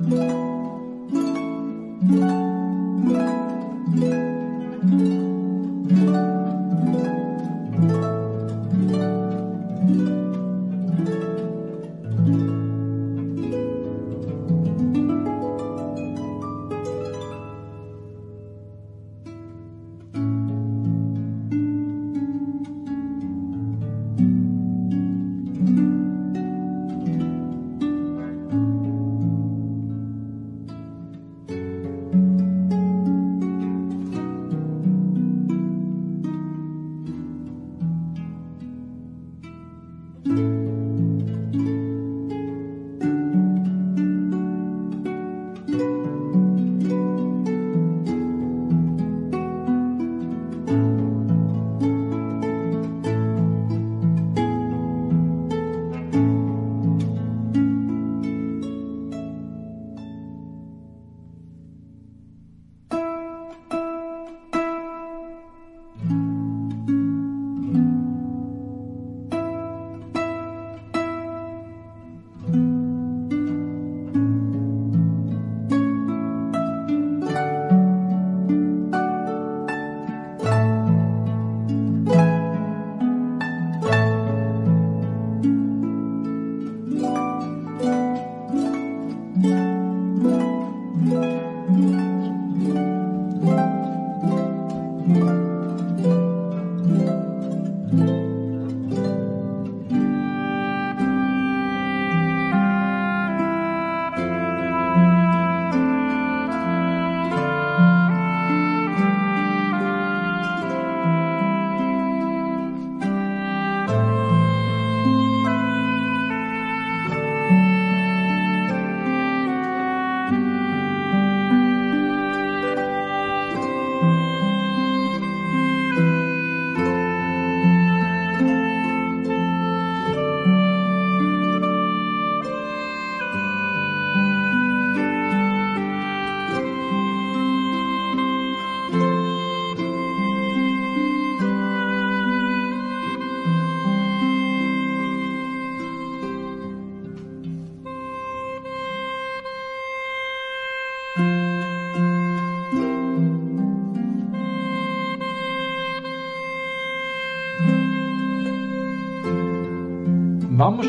[0.00, 0.42] 嗯。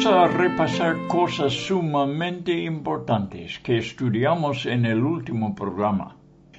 [0.04, 6.18] Vamos a repasar cosas sumamente importantes que estudiamos en el último programa.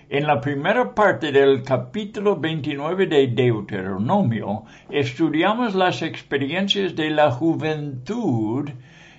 [0.09, 8.71] En la primera parte del capítulo 29 de Deuteronomio estudiamos las experiencias de la juventud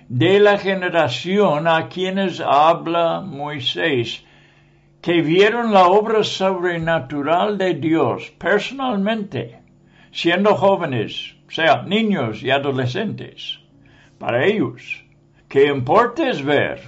[0.08, 4.24] de la generación a quienes habla Moisés,
[5.02, 9.60] que vieron la obra sobrenatural de Dios personalmente,
[10.10, 13.60] siendo jóvenes, sea, niños y adolescentes
[14.18, 15.04] para ellos.
[15.48, 16.80] Que importa es ver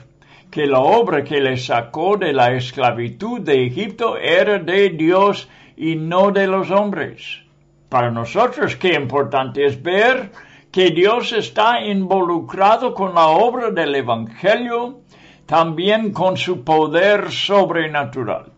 [0.50, 5.96] que la obra que les sacó de la esclavitud de Egipto era de Dios y
[5.96, 7.42] no de los hombres.
[7.88, 10.30] Para nosotros, qué importante es ver
[10.70, 15.00] que Dios está involucrado con la obra del Evangelio,
[15.46, 18.52] también con su poder sobrenatural.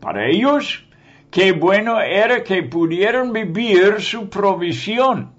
[0.00, 0.84] Para ellos,
[1.30, 5.30] qué bueno era que pudieran vivir su provisión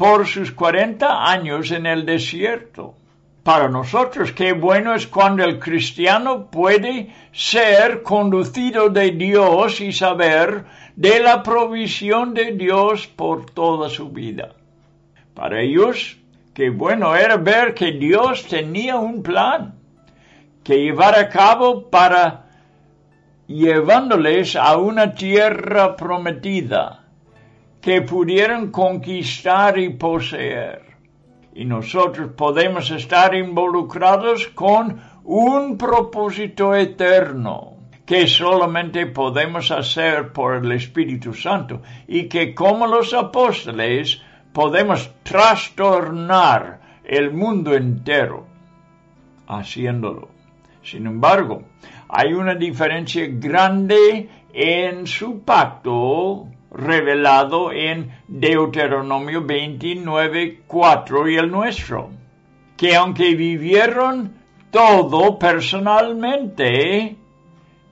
[0.00, 2.94] por sus cuarenta años en el desierto.
[3.42, 10.64] Para nosotros, qué bueno es cuando el cristiano puede ser conducido de Dios y saber
[10.96, 14.54] de la provisión de Dios por toda su vida.
[15.34, 16.16] Para ellos,
[16.54, 19.74] qué bueno era ver que Dios tenía un plan
[20.64, 22.46] que llevar a cabo para
[23.46, 26.99] llevándoles a una tierra prometida
[27.80, 30.82] que pudieran conquistar y poseer.
[31.54, 37.74] Y nosotros podemos estar involucrados con un propósito eterno
[38.06, 44.20] que solamente podemos hacer por el Espíritu Santo y que como los apóstoles
[44.52, 48.46] podemos trastornar el mundo entero
[49.46, 50.28] haciéndolo.
[50.82, 51.62] Sin embargo,
[52.08, 62.10] hay una diferencia grande en su pacto revelado en Deuteronomio 29, 4 y el nuestro,
[62.76, 64.34] que aunque vivieron
[64.70, 67.16] todo personalmente,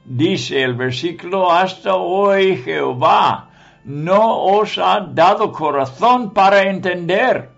[0.05, 3.51] dice el versículo, hasta hoy Jehová
[3.85, 7.51] no os ha dado corazón para entender,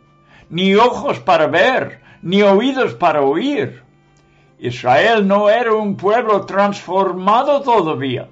[0.49, 3.83] ni ojos para ver, ni oídos para oír,
[4.59, 8.29] Israel no era un pueblo transformado todavía.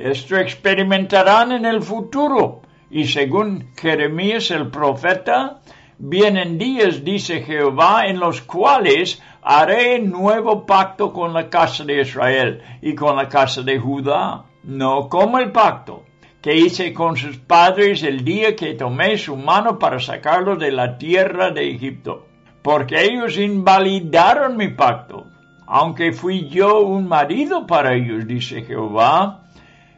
[0.00, 2.62] Esto experimentarán en el futuro.
[2.90, 5.60] Y según Jeremías el profeta,
[5.98, 12.62] vienen días, dice Jehová, en los cuales haré nuevo pacto con la casa de Israel
[12.80, 16.04] y con la casa de Judá, no como el pacto
[16.40, 20.96] que hice con sus padres el día que tomé su mano para sacarlos de la
[20.96, 22.26] tierra de Egipto,
[22.62, 25.26] porque ellos invalidaron mi pacto
[25.72, 29.39] aunque fui yo un marido para ellos, dice Jehová.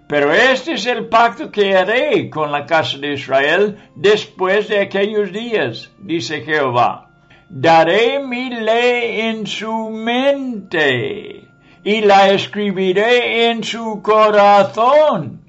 [0.08, 5.32] Pero este es el pacto que haré con la casa de Israel después de aquellos
[5.32, 7.08] días, dice Jehová.
[7.48, 11.44] Daré mi ley en su mente
[11.84, 15.42] y la escribiré en su corazón.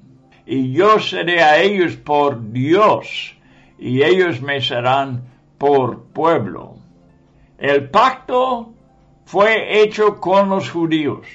[0.45, 3.35] Y yo seré a ellos por Dios
[3.79, 5.23] y ellos me serán
[5.57, 6.75] por pueblo.
[7.57, 8.73] El pacto
[9.25, 11.27] fue hecho con los judíos.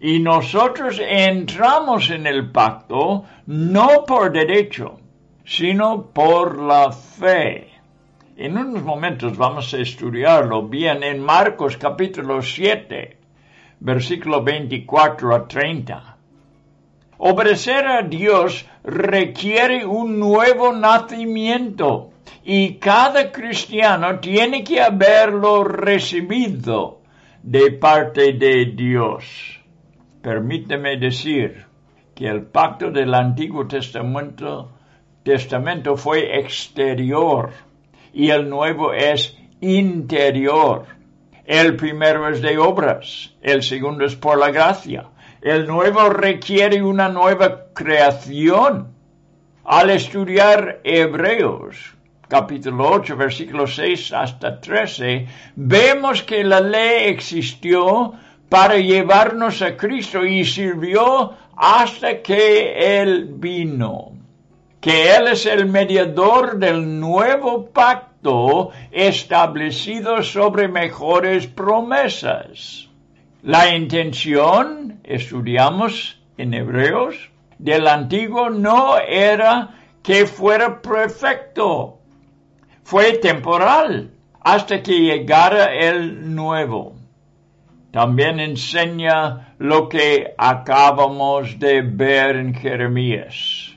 [0.00, 4.98] Y nosotros entramos en el pacto no por derecho,
[5.44, 7.68] sino por la fe.
[8.34, 13.18] En unos momentos vamos a estudiarlo bien en Marcos capítulo 7,
[13.80, 16.16] versículo 24 a 30.
[17.18, 22.12] Obedecer a Dios requiere un nuevo nacimiento
[22.42, 27.02] y cada cristiano tiene que haberlo recibido
[27.42, 29.59] de parte de Dios.
[30.22, 31.64] Permíteme decir
[32.14, 34.68] que el pacto del Antiguo Testamento,
[35.96, 37.50] fue exterior
[38.12, 40.84] y el nuevo es interior.
[41.46, 45.06] El primero es de obras, el segundo es por la gracia.
[45.40, 48.88] El nuevo requiere una nueva creación.
[49.64, 51.94] Al estudiar Hebreos,
[52.28, 55.26] capítulo 8, versículo 6 hasta 13,
[55.56, 58.12] vemos que la ley existió
[58.50, 64.12] para llevarnos a Cristo y sirvió hasta que Él vino.
[64.80, 72.88] Que Él es el mediador del nuevo pacto establecido sobre mejores promesas.
[73.42, 81.98] La intención, estudiamos en Hebreos, del antiguo no era que fuera perfecto,
[82.82, 84.10] fue temporal
[84.40, 86.99] hasta que llegara el nuevo.
[87.90, 93.76] También enseña lo que acabamos de ver en Jeremías.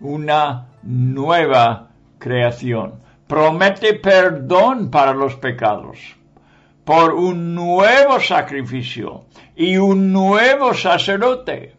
[0.00, 3.00] Una nueva creación.
[3.26, 5.98] Promete perdón para los pecados
[6.84, 11.74] por un nuevo sacrificio y un nuevo sacerdote.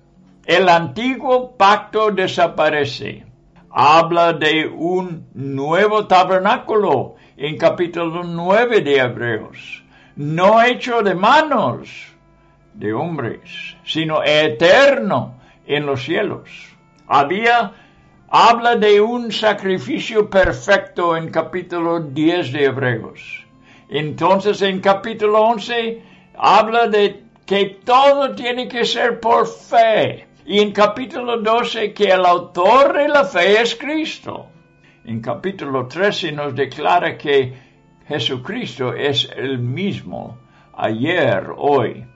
[0.45, 3.25] El antiguo pacto desaparece
[3.71, 9.78] habla de un nuevo tabernáculo en capítulo 9 de Hebreos,
[10.19, 11.87] no hecho de manos
[12.73, 16.49] de hombres, sino eterno en los cielos.
[17.07, 17.71] Había,
[18.27, 23.45] habla de un sacrificio perfecto en capítulo 10 de Hebreos.
[23.87, 26.03] Entonces en capítulo 11
[26.35, 32.25] habla de que todo tiene que ser por fe y en capítulo 12 que el
[32.25, 34.47] autor de la fe es Cristo.
[35.05, 37.68] En capítulo 13 nos declara que
[38.09, 40.39] Jesucristo es el mismo
[40.75, 42.07] ayer, hoy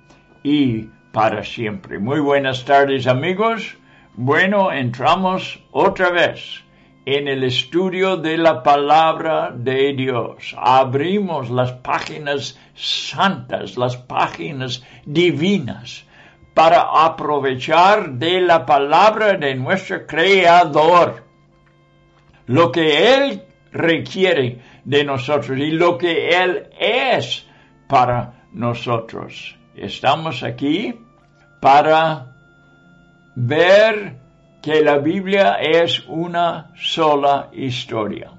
[0.42, 2.00] y para siempre.
[2.00, 3.77] Muy buenas tardes amigos.
[4.15, 6.63] Bueno, entramos otra vez
[7.06, 10.56] en el estudio de la palabra de Dios.
[10.58, 16.08] Abrimos las páginas santas, las páginas divinas
[16.56, 21.24] para aprovechar de la palabra de nuestro Creador.
[22.48, 27.46] Lo que Él requiere de nosotros y lo que Él es
[27.88, 29.56] para nosotros.
[29.75, 30.94] Estamos aquí
[31.60, 32.36] para
[33.36, 34.18] ver
[34.62, 38.32] que la Biblia es una sola historia,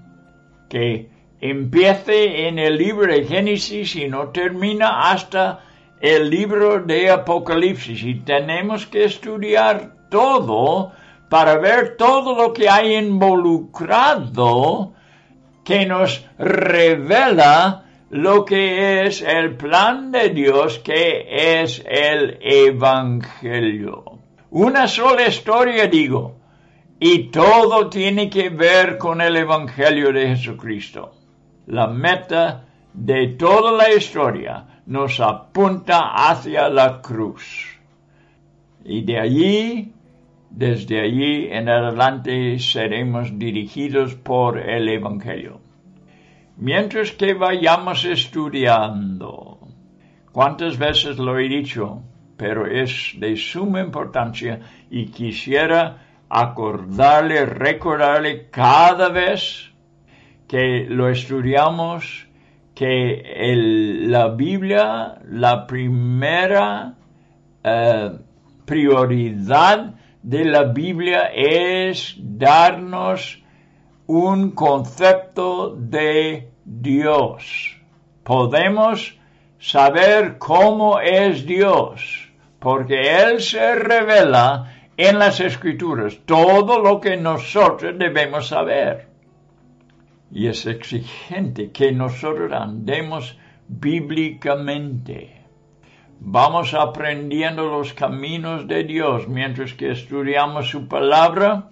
[0.69, 1.11] que
[1.41, 5.61] empiece en el libro de Génesis y no termina hasta
[6.01, 10.93] el libro de Apocalipsis y tenemos que estudiar todo
[11.29, 14.95] para ver todo lo que hay involucrado
[15.65, 24.05] que nos revela lo que es el plan de Dios, que es el Evangelio.
[24.51, 26.37] Una sola historia, digo,
[27.01, 31.13] y todo tiene que ver con el Evangelio de Jesucristo.
[31.67, 37.79] La meta de toda la historia nos apunta hacia la cruz.
[38.85, 39.94] Y de allí,
[40.57, 45.61] desde allí en adelante, seremos dirigidos por el Evangelio.
[46.57, 49.59] Mientras que vayamos estudiando
[50.31, 52.03] cuántas veces lo he dicho,
[52.37, 59.73] pero es de suma importancia y quisiera acordarle, recordarle cada vez
[60.47, 62.29] que lo estudiamos
[62.77, 63.23] que
[64.07, 66.95] la Biblia, la primera
[67.65, 68.11] eh,
[68.65, 69.95] prioridad
[70.25, 73.43] de la Biblia es darnos
[74.07, 77.77] un concepto de Dios.
[78.23, 79.19] Podemos
[79.59, 87.95] saber cómo es Dios, porque Él se revela en las escrituras todo lo que nosotros
[87.99, 89.09] debemos saber.
[90.31, 93.39] Y es exigente que nosotros andemos
[93.69, 95.34] bíblicamente.
[96.27, 101.69] Vamos aprendiendo los caminos de Dios mientras que estudiamos su palabra.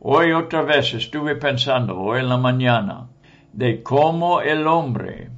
[0.00, 3.08] Hoy otra vez estuve pensando, hoy en la mañana,
[3.52, 5.28] de cómo el hombre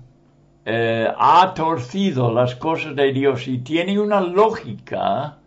[0.65, 5.39] eh, ha torcido las cosas de Dios y tiene una lógica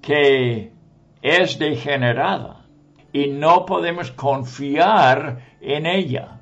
[0.00, 0.72] que
[1.20, 2.64] es degenerada
[3.12, 6.40] y no podemos confiar en ella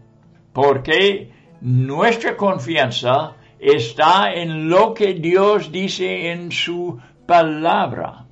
[0.52, 8.26] porque nuestra confianza está en lo que Dios dice en su palabra.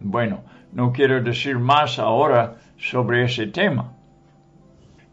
[0.00, 3.92] Bueno, no quiero decir más ahora sobre ese tema,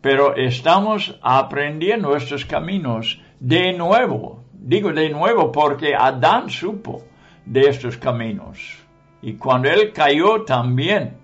[0.01, 4.43] pero estamos aprendiendo estos caminos de nuevo.
[4.53, 7.03] Digo de nuevo porque Adán supo
[7.45, 8.77] de estos caminos.
[9.21, 11.17] Y cuando él cayó también,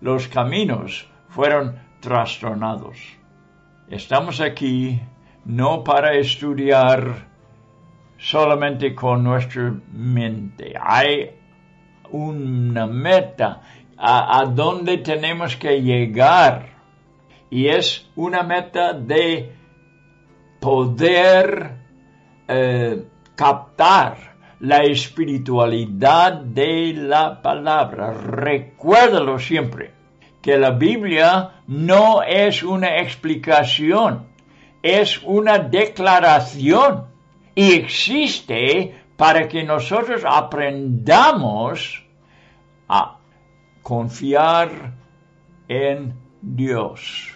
[0.00, 2.98] los caminos fueron trastornados.
[3.88, 5.00] Estamos aquí
[5.44, 7.29] no para estudiar
[8.20, 10.74] solamente con nuestra mente.
[10.78, 11.30] Hay
[12.10, 13.62] una meta
[13.96, 16.68] a, donde tenemos que llegar.
[17.50, 19.52] Y es una meta de
[20.60, 21.78] poder
[22.46, 28.12] eh, captar la espiritualidad de la palabra.
[28.12, 29.92] Recuérdalo siempre,
[30.42, 34.28] que la Biblia no es una explicación,
[34.82, 37.09] es una declaración
[37.54, 42.04] y existe para que nosotros aprendamos
[42.88, 43.18] a
[43.82, 44.94] confiar
[45.68, 47.32] en Dios.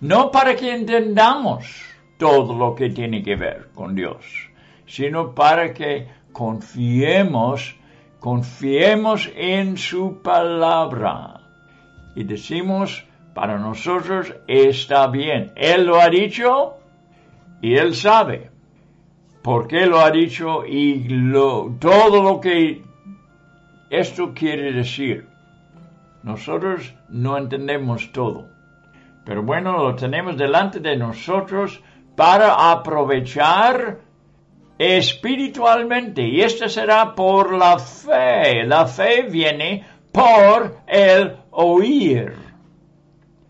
[0.00, 1.82] No para que entendamos
[2.18, 4.50] todo lo que tiene que ver con Dios,
[4.86, 7.76] sino para que confiemos,
[8.20, 11.40] confiemos en su palabra.
[12.14, 15.52] Y decimos, para nosotros está bien.
[15.56, 16.76] Él lo ha dicho
[17.60, 18.50] y él sabe
[19.46, 21.06] por qué lo ha dicho y
[21.78, 22.82] todo lo que
[23.90, 25.28] esto quiere decir.
[26.24, 28.48] Nosotros no entendemos todo.
[29.24, 31.80] Pero bueno, lo tenemos delante de nosotros
[32.16, 34.00] para aprovechar
[34.78, 36.26] espiritualmente.
[36.26, 38.64] Y esto será por la fe.
[38.64, 42.34] La fe viene por el oír.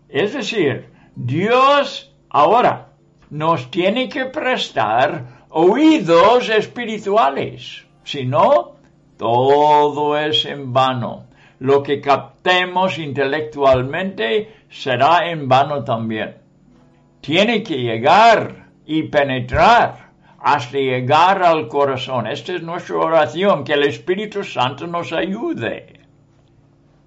[0.09, 2.89] Es decir, Dios ahora
[3.31, 7.85] nos tiene que prestar oídos espirituales.
[8.03, 8.75] Si no,
[9.17, 11.25] todo es en vano.
[11.59, 16.47] Lo que captemos intelectualmente será en vano también
[17.27, 22.25] tiene que llegar y penetrar hasta llegar al corazón.
[22.25, 25.99] Esta es nuestra oración, que el Espíritu Santo nos ayude.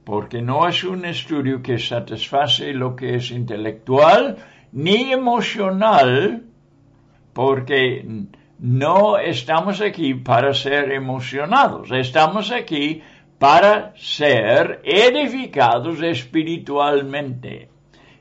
[0.04, 4.37] Porque no es un estudio que satisface lo que es intelectual
[4.73, 6.45] ni emocional,
[7.33, 8.04] porque
[8.61, 13.02] no estamos aquí para ser emocionados, estamos aquí
[13.38, 17.71] para ser edificados espiritualmente.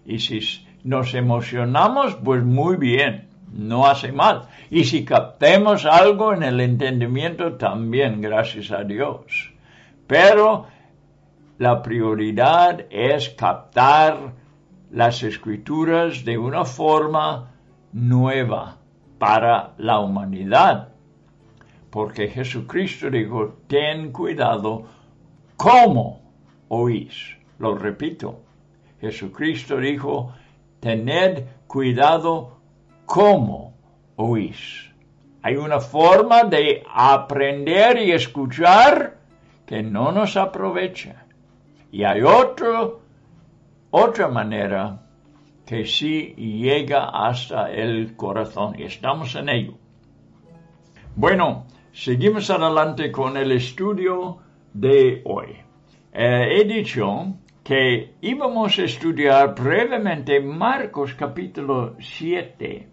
[0.05, 0.39] Y si
[0.85, 4.43] nos emocionamos, pues muy bien, no hace mal.
[4.69, 9.51] Y si captemos algo en el entendimiento, también, gracias a Dios.
[10.07, 10.67] Pero
[11.57, 14.35] la prioridad es captar
[14.89, 17.51] las escrituras de una forma
[17.91, 18.78] nueva
[19.19, 20.89] para la humanidad.
[21.91, 24.85] Porque Jesucristo dijo, ten cuidado
[25.57, 26.21] cómo
[26.69, 27.37] oís.
[27.59, 28.41] Lo repito,
[29.01, 30.33] Jesucristo dijo,
[30.79, 32.59] tened cuidado
[33.05, 33.73] cómo
[34.15, 34.89] oís.
[35.41, 39.17] Hay una forma de aprender y escuchar
[39.65, 41.25] que no nos aprovecha.
[41.91, 43.01] Y hay otro,
[43.91, 45.08] otra manera
[45.69, 49.73] que sí llega hasta el corazón y estamos en ello.
[51.15, 54.39] Bueno, seguimos adelante con el estudio
[54.73, 55.49] de hoy.
[56.11, 62.87] Eh, he dicho que íbamos a estudiar brevemente Marcos capítulo 7.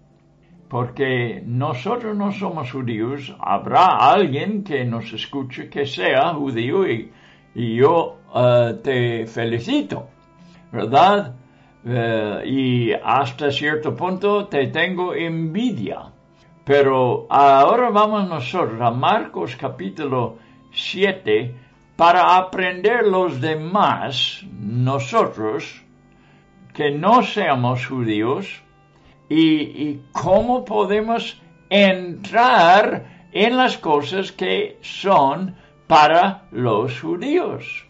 [0.69, 7.11] porque nosotros no somos judíos, habrá alguien que nos escuche que sea judío y,
[7.55, 10.09] yo eh, te felicito,
[10.71, 11.46] ¿verdad?
[11.89, 16.13] Eh, y hasta cierto punto te tengo envidia.
[16.65, 20.37] Pero ahora vamos nosotros a Marcos capítulo
[20.73, 21.55] 7
[21.95, 25.81] para aprender los demás, nosotros,
[26.75, 28.63] que no seamos judíos,
[29.29, 31.41] y, cómo podemos
[31.71, 35.55] entrar en las cosas que son
[35.87, 37.87] para los judíos.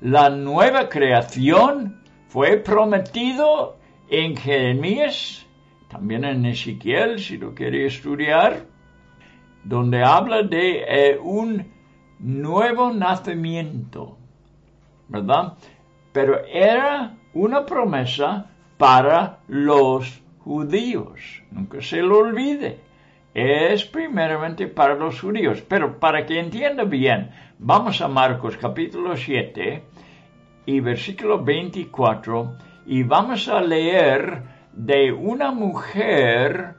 [0.00, 1.99] La nueva creación
[2.30, 3.76] fue prometido
[4.08, 5.44] en Jeremías,
[5.88, 8.66] también en Ezequiel, si lo quiere estudiar,
[9.64, 11.66] donde habla de eh, un
[12.20, 14.16] nuevo nacimiento,
[15.08, 15.54] ¿verdad?
[16.12, 21.42] Pero era una promesa para los judíos.
[21.50, 22.78] Nunca se lo olvide.
[23.34, 25.62] Es primeramente para los judíos.
[25.62, 29.89] Pero para que entienda bien, vamos a Marcos capítulo 7
[30.66, 36.74] y versículo 24 y vamos a leer de una mujer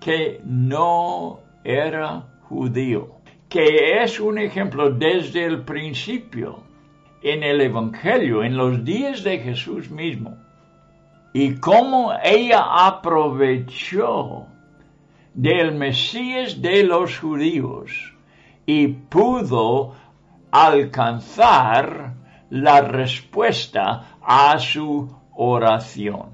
[0.00, 3.16] que no era judío,
[3.48, 6.62] que es un ejemplo desde el principio
[7.22, 10.36] en el Evangelio, en los días de Jesús mismo
[11.32, 14.46] y cómo ella aprovechó
[15.34, 18.12] del Mesías de los judíos
[18.66, 19.94] y pudo
[20.50, 22.14] alcanzar
[22.50, 26.30] la respuesta a su oración.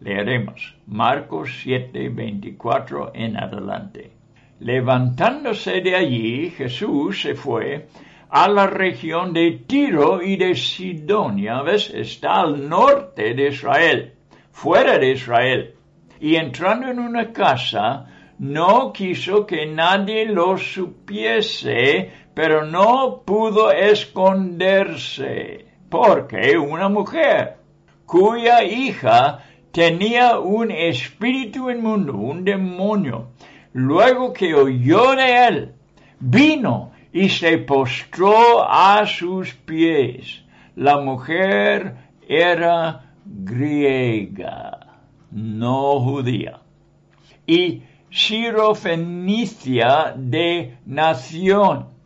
[0.00, 4.12] Leeremos Marcos 7, 24 en adelante.
[4.60, 7.88] Levantándose de allí, Jesús se fue
[8.30, 11.90] a la región de Tiro y de Sidonia, ¿ves?
[11.94, 14.14] Está al norte de Israel,
[14.50, 15.74] fuera de Israel.
[16.20, 18.06] Y entrando en una casa,
[18.38, 27.56] no quiso que nadie lo supiese, pero no pudo esconderse, porque una mujer
[28.06, 29.40] cuya hija
[29.72, 33.30] tenía un espíritu inmundo, un demonio,
[33.72, 35.74] luego que oyó de él,
[36.20, 40.44] vino y se postró a sus pies.
[40.76, 41.96] La mujer
[42.28, 45.00] era griega,
[45.32, 46.60] no judía.
[47.48, 47.82] Y
[48.76, 51.97] Fenicia de nación.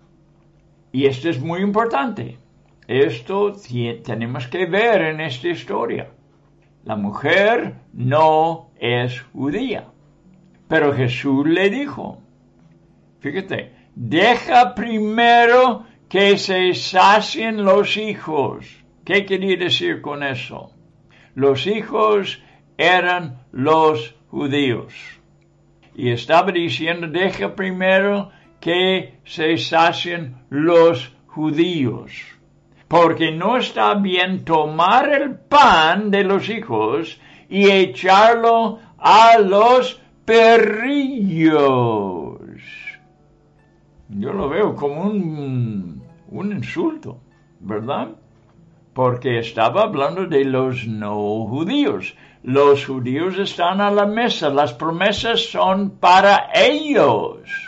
[0.93, 2.39] Y esto es muy importante.
[2.87, 3.53] Esto
[4.05, 6.11] tenemos que ver en esta historia.
[6.85, 9.87] La mujer no es judía.
[10.69, 12.19] Pero Jesús le dijo,
[13.21, 18.85] fíjate, deja primero que se sacien los hijos.
[19.05, 20.73] ¿Qué quería decir con eso?
[21.35, 22.43] Los hijos
[22.77, 24.93] eran los judíos.
[25.95, 28.31] Y estaba diciendo, deja primero
[28.63, 32.13] que se sacien los judíos.
[32.87, 41.59] Porque no está bien tomar el pan de los hijos y echarlo a los perrillos.
[44.09, 47.19] Yo lo veo como un, un insulto,
[47.59, 48.11] ¿verdad?
[48.93, 52.15] Porque estaba hablando de los no judíos.
[52.45, 57.62] Los judíos están a la mesa, las promesas son para ellos.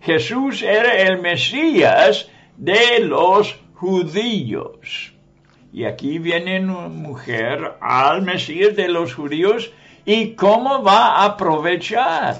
[0.00, 5.12] Jesús era el Mesías de los judíos.
[5.72, 9.72] Y aquí viene una mujer al Mesías de los judíos
[10.04, 12.36] y cómo va a aprovechar.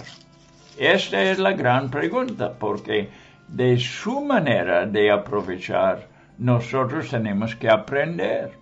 [0.79, 3.11] Esta es la gran pregunta, porque
[3.49, 8.53] de su manera de aprovechar, nosotros tenemos que aprender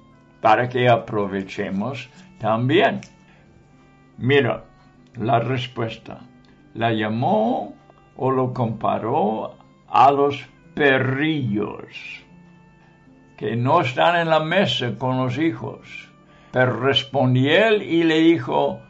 [0.41, 2.09] para que aprovechemos
[2.41, 3.01] también.
[4.17, 4.65] Mira,
[5.15, 6.19] la respuesta.
[6.75, 7.75] La llamó
[8.19, 9.55] o lo comparó
[9.89, 12.25] a los perrillos
[13.37, 16.11] que no están en la mesa con los hijos.
[16.51, 18.81] Pero respondió él y le dijo,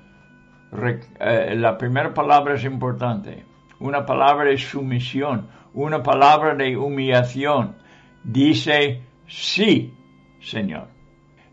[1.20, 3.44] eh, la primera palabra es importante,
[3.80, 7.76] una palabra de sumisión, una palabra de humillación.
[8.24, 9.94] Dice, sí,
[10.40, 10.88] Señor.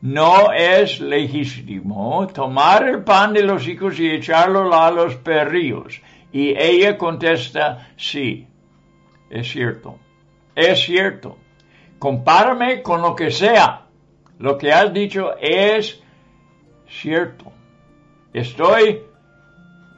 [0.01, 5.99] No es legítimo tomar el pan de los hijos y echarlo a los perrillos.
[6.35, 8.45] Y ella contesta, sí,
[9.29, 9.99] es cierto,
[10.53, 11.37] es cierto.
[11.97, 13.85] Compárame con lo que sea.
[14.39, 16.03] Lo que has dicho es
[16.89, 17.53] cierto.
[18.33, 19.03] Estoy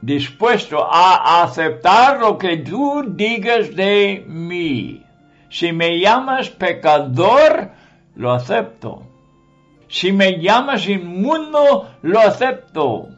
[0.00, 5.04] dispuesto a aceptar lo que tú digas de mí.
[5.50, 7.72] Si me llamas pecador,
[8.14, 9.02] lo acepto.
[9.88, 13.08] Si me llamas inmundo, lo acepto.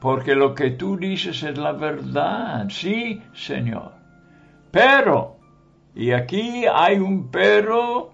[0.00, 2.66] Porque lo que tú dices es la verdad.
[2.68, 3.92] Sí, Señor.
[4.70, 5.36] Pero,
[5.94, 8.12] y aquí hay un pero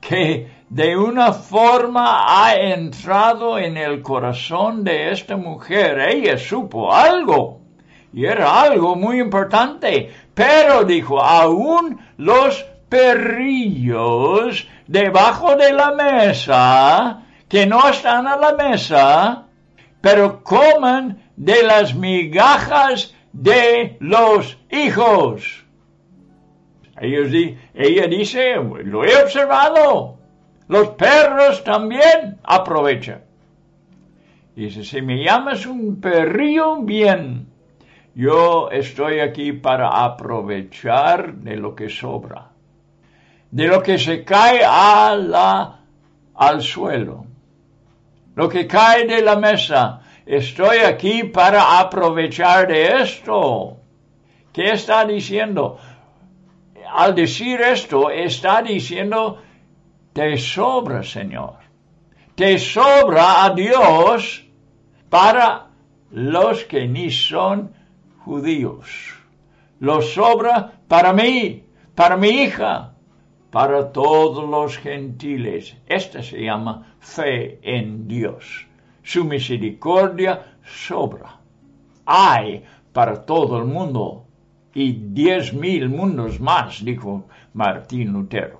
[0.00, 6.00] que de una forma ha entrado en el corazón de esta mujer.
[6.00, 7.60] Ella supo algo.
[8.12, 10.10] Y era algo muy importante.
[10.34, 19.46] Pero dijo, aún los perrillos debajo de la mesa, que no están a la mesa,
[20.04, 25.64] pero comen de las migajas de los hijos.
[27.00, 30.18] ella dice, lo he observado,
[30.68, 33.22] los perros también aprovechan.
[34.54, 37.46] Dice, si me llamas un perrillo, bien,
[38.14, 42.50] yo estoy aquí para aprovechar de lo que sobra
[43.50, 47.23] de lo que se cae al suelo,
[48.34, 50.00] lo que cae de la mesa.
[50.26, 53.76] Estoy aquí para aprovechar de esto.
[54.52, 55.78] ¿Qué está diciendo?
[56.92, 59.42] Al decir esto, está diciendo,
[60.12, 61.56] te sobra, Señor.
[62.34, 64.44] Te sobra a Dios
[65.08, 65.66] para
[66.10, 67.74] los que ni son
[68.24, 69.14] judíos.
[69.80, 72.93] Lo sobra para mí, para mi hija,
[73.54, 75.76] para todos los gentiles.
[75.86, 78.66] Esta se llama fe en Dios.
[79.04, 81.38] Su misericordia sobra.
[82.04, 84.24] Hay para todo el mundo
[84.74, 88.58] y diez mil mundos más, dijo Martín Lutero.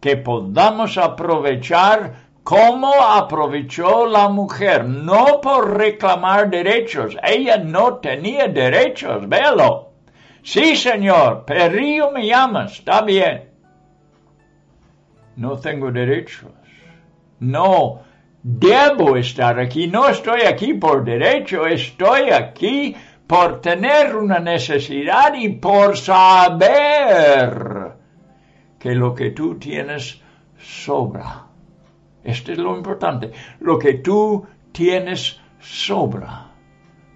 [0.00, 7.16] Que podamos aprovechar como aprovechó la mujer, no por reclamar derechos.
[7.22, 9.92] Ella no tenía derechos, véalo.
[10.42, 13.47] Sí, señor, perrillo me llamas, está bien
[15.38, 16.50] no tengo derechos.
[17.40, 18.02] No
[18.42, 19.86] debo estar aquí.
[19.86, 22.94] No estoy aquí por derecho, estoy aquí
[23.26, 27.92] por tener una necesidad y por saber
[28.78, 30.20] que lo que tú tienes
[30.58, 31.46] sobra.
[32.24, 33.32] Esto es lo importante.
[33.60, 36.50] Lo que tú tienes sobra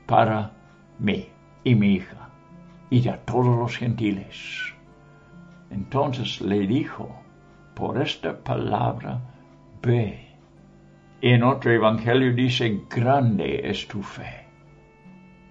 [0.07, 0.53] para
[0.99, 1.29] mí
[1.65, 2.31] y mi hija
[2.89, 4.75] y a todos los gentiles.
[5.71, 7.22] Entonces le dijo,
[7.75, 9.21] por esta palabra,
[9.83, 10.29] ve.
[11.21, 14.47] En otro evangelio dice, grande es tu fe.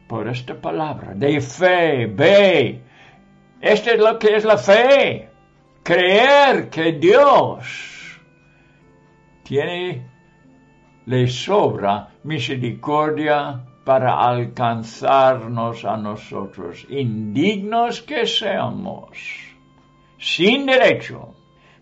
[0.07, 2.81] Por esta palabra, de fe, ve.
[3.61, 5.29] Esto es lo que es la fe.
[5.83, 8.19] Creer que Dios
[9.43, 10.05] tiene,
[11.05, 19.17] le sobra misericordia para alcanzarnos a nosotros, indignos que seamos,
[20.19, 21.33] sin derecho,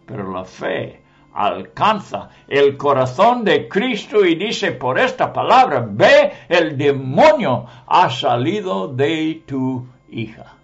[0.10, 1.04] pero la fe
[1.36, 8.88] alcanza el corazón de Cristo y dice por esta palabra, ve, el demonio ha salido
[8.88, 10.56] de tu hija.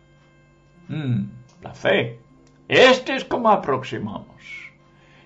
[0.87, 1.25] Mm,
[1.61, 2.19] la fe.
[2.67, 4.25] Este es como aproximamos.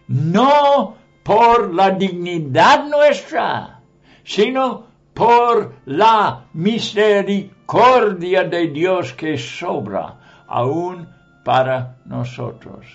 [0.09, 3.79] No por la dignidad nuestra,
[4.25, 11.07] sino por la misericordia de Dios que sobra aún
[11.45, 12.85] para nosotros.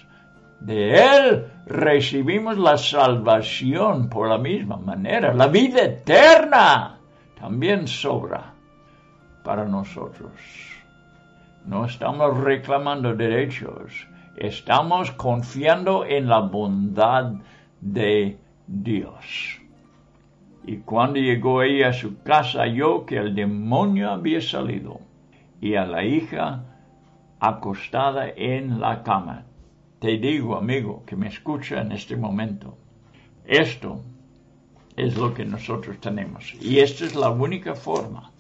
[0.61, 5.35] De Él recibimos la salvación por la misma manera.
[5.35, 6.99] La vida eterna
[7.39, 8.55] también sobra
[9.43, 10.33] para nosotros.
[11.67, 17.33] No estamos reclamando derechos, estamos confiando en la bondad
[17.81, 19.61] de Dios.
[20.67, 25.01] Y cuando llegó ella a su casa, halló que el demonio había salido
[25.61, 26.65] y a la hija
[27.39, 29.45] acostada en la cama.
[30.05, 32.77] Te digo, amigo, que me escucha en este momento,
[33.47, 34.03] esto
[34.95, 36.53] es lo que nosotros tenemos.
[36.61, 38.31] Y esta es la única forma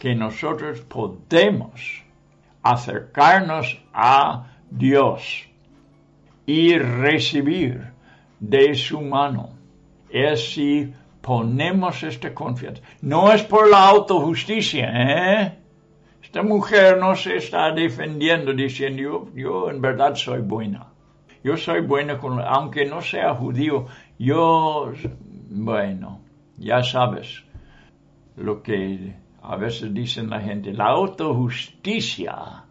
[0.00, 2.02] que nosotros podemos
[2.64, 5.46] acercarnos a Dios
[6.44, 7.92] y recibir
[8.40, 9.50] de su mano.
[10.10, 12.82] Es si ponemos esta confianza.
[13.00, 15.58] No es por la autojusticia, ¿eh?
[16.20, 20.91] Esta mujer no se está defendiendo diciendo yo en verdad soy buena
[21.44, 23.86] yo soy bueno con, aunque no sea judío,
[24.18, 24.92] yo,
[25.50, 26.20] bueno,
[26.56, 27.44] ya sabes
[28.36, 32.64] lo que a veces dicen la gente, la autojusticia,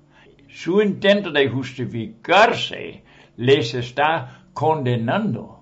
[0.48, 3.04] su intento de justificarse
[3.38, 5.60] les está condenando,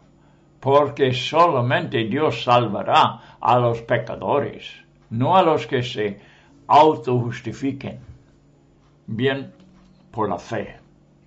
[0.59, 4.71] porque solamente Dios salvará a los pecadores,
[5.09, 6.19] no a los que se
[6.67, 7.99] autojustifiquen.
[9.07, 9.51] Bien,
[10.11, 10.77] por la fe,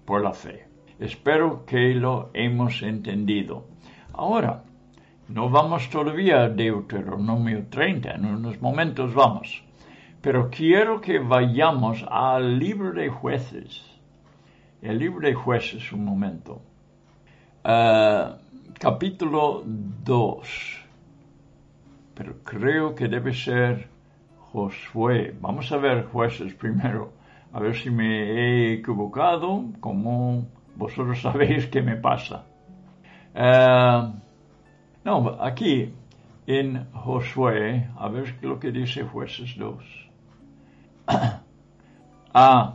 [0.04, 0.71] por la fe.
[1.02, 3.64] Espero que lo hemos entendido.
[4.12, 4.62] Ahora,
[5.26, 9.64] no vamos todavía a Deuteronomio 30, en unos momentos vamos.
[10.20, 13.82] Pero quiero que vayamos al libro de jueces.
[14.80, 16.62] El libro de jueces, un momento.
[17.64, 18.36] Uh,
[18.78, 20.86] capítulo 2.
[22.14, 23.88] Pero creo que debe ser
[24.52, 25.34] Josué.
[25.40, 27.12] Vamos a ver jueces primero.
[27.52, 32.44] A ver si me he equivocado, como vosotros sabéis qué me pasa.
[33.34, 34.12] Uh,
[35.04, 35.92] no, aquí
[36.46, 39.84] en Josué, a ver lo que dice jueces 2.
[42.34, 42.74] ah,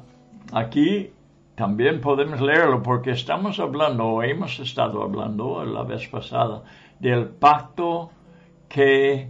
[0.51, 1.11] aquí
[1.55, 6.63] también podemos leerlo porque estamos hablando, o hemos estado hablando la vez pasada,
[6.99, 8.11] del pacto
[8.69, 9.29] que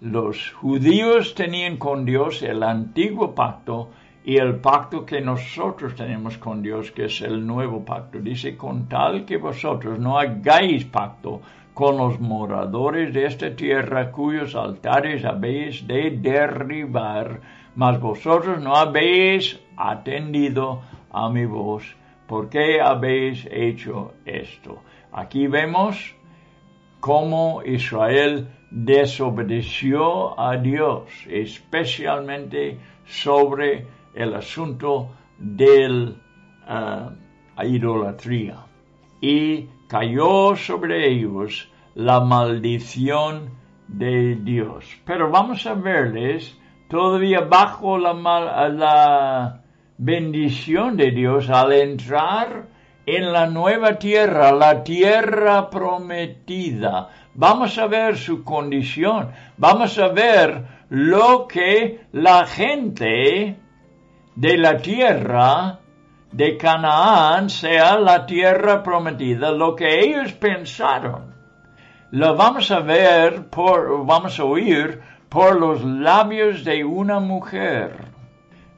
[0.00, 3.90] los judíos tenían con Dios, el antiguo pacto,
[4.26, 8.18] y el pacto que nosotros tenemos con Dios, que es el nuevo pacto.
[8.18, 11.40] Dice, con tal que vosotros no hagáis pacto
[11.72, 17.40] con los moradores de esta tierra cuyos altares habéis de derribar,
[17.76, 21.84] mas vosotros no habéis atendido a mi voz.
[22.26, 24.82] ¿Por qué habéis hecho esto?
[25.12, 26.16] Aquí vemos
[26.98, 36.14] cómo Israel desobedeció a Dios, especialmente sobre el asunto de
[36.68, 38.56] uh, idolatría.
[39.20, 43.50] Y cayó sobre ellos la maldición
[43.86, 44.84] de Dios.
[45.04, 48.12] Pero vamos a verles todavía bajo la,
[48.68, 49.62] la
[49.98, 52.66] bendición de Dios al entrar
[53.06, 57.08] en la nueva tierra, la tierra prometida.
[57.34, 63.56] Vamos a ver su condición, vamos a ver lo que la gente
[64.36, 65.80] de la tierra
[66.30, 71.34] de Canaán sea la tierra prometida, lo que ellos pensaron.
[72.10, 77.96] Lo vamos a ver por, vamos a oír por los labios de una mujer.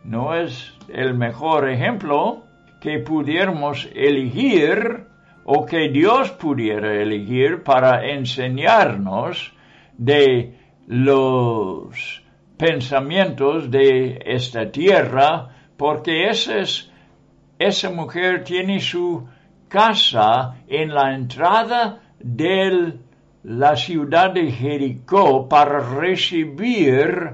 [0.05, 2.44] No es el mejor ejemplo
[2.81, 5.07] que pudiéramos elegir
[5.44, 9.53] o que Dios pudiera elegir para enseñarnos
[9.97, 12.23] de los
[12.59, 19.27] pensamientos de esta tierra, porque esa mujer tiene su
[19.68, 22.99] casa en la entrada de
[23.44, 27.31] la ciudad de Jericó para recibir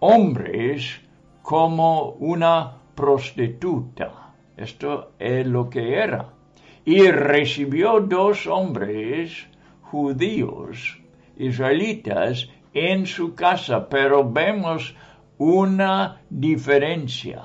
[0.00, 1.00] hombres
[1.42, 4.32] como una prostituta.
[4.56, 6.26] Esto es lo que era.
[6.84, 9.46] Y recibió dos hombres
[9.82, 10.98] judíos,
[11.36, 14.94] israelitas, en su casa, pero vemos
[15.38, 17.42] una diferencia.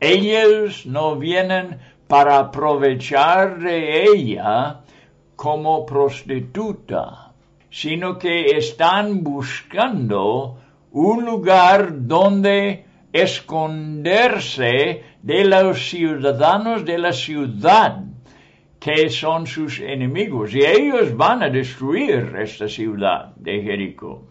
[0.00, 4.80] Ellos no vienen para aprovechar de ella
[5.36, 7.32] como prostituta,
[7.70, 10.58] sino que están buscando
[10.92, 18.09] un lugar donde esconderse de los ciudadanos de la ciudad
[18.80, 24.26] que son sus enemigos y ellos van a destruir esta ciudad de Jericó.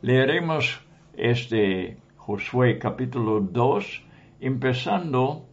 [0.00, 0.80] Leeremos
[1.16, 4.02] este Josué capítulo 2,
[4.40, 5.46] empezando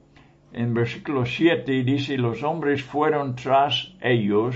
[0.53, 4.55] en versículo 7 y dice, los hombres fueron tras ellos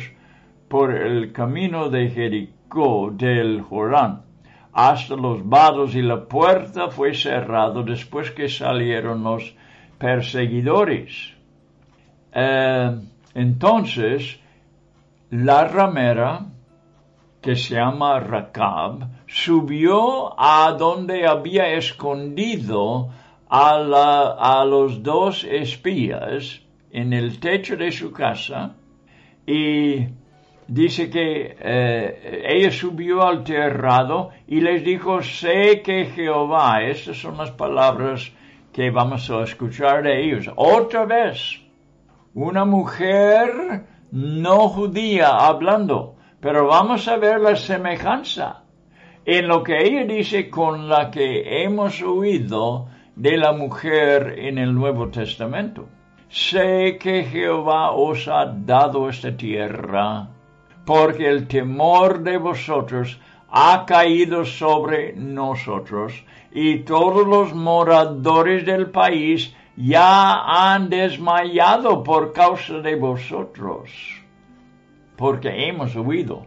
[0.70, 4.26] por el camino de Jericó del Jordán
[4.74, 9.56] hasta los vados y la puerta fue cerrado después que salieron los
[9.98, 11.34] perseguidores.
[12.34, 13.00] Eh,
[13.36, 14.40] entonces,
[15.30, 16.46] la ramera,
[17.42, 23.10] que se llama Rakab, subió a donde había escondido
[23.50, 28.76] a, a los dos espías en el techo de su casa
[29.46, 30.08] y
[30.68, 37.38] dice que eh, ella subió al terrado y les dijo, sé que Jehová, estas son
[37.38, 38.32] las palabras
[38.72, 40.50] que vamos a escuchar de ellos.
[40.56, 41.65] Otra vez,
[42.36, 48.64] una mujer no judía hablando, pero vamos a ver la semejanza
[49.26, 54.76] en lo que ella dice con la que hemos oído de la mujer en el
[54.76, 55.88] Nuevo Testamento.
[56.28, 60.28] Sé que Jehová os ha dado esta tierra,
[60.86, 63.18] porque el temor de vosotros
[63.50, 72.80] ha caído sobre nosotros, y todos los moradores del país ya han desmayado por causa
[72.80, 73.90] de vosotros,
[75.18, 76.46] porque hemos oído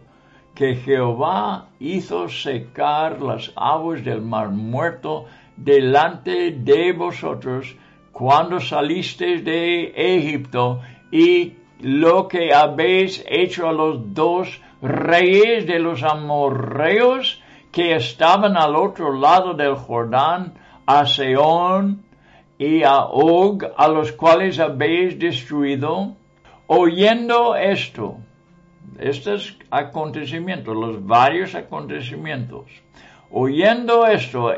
[0.55, 7.75] que Jehová hizo secar las aguas del mar muerto delante de vosotros
[8.11, 16.03] cuando salisteis de Egipto y lo que habéis hecho a los dos reyes de los
[16.03, 20.53] amorreos que estaban al otro lado del Jordán,
[20.85, 22.03] a Seón
[22.59, 26.17] y a Og, a los cuales habéis destruido?
[26.67, 28.17] Oyendo esto,
[28.99, 32.65] estos acontecimientos, los varios acontecimientos,
[33.31, 34.51] oyendo esto,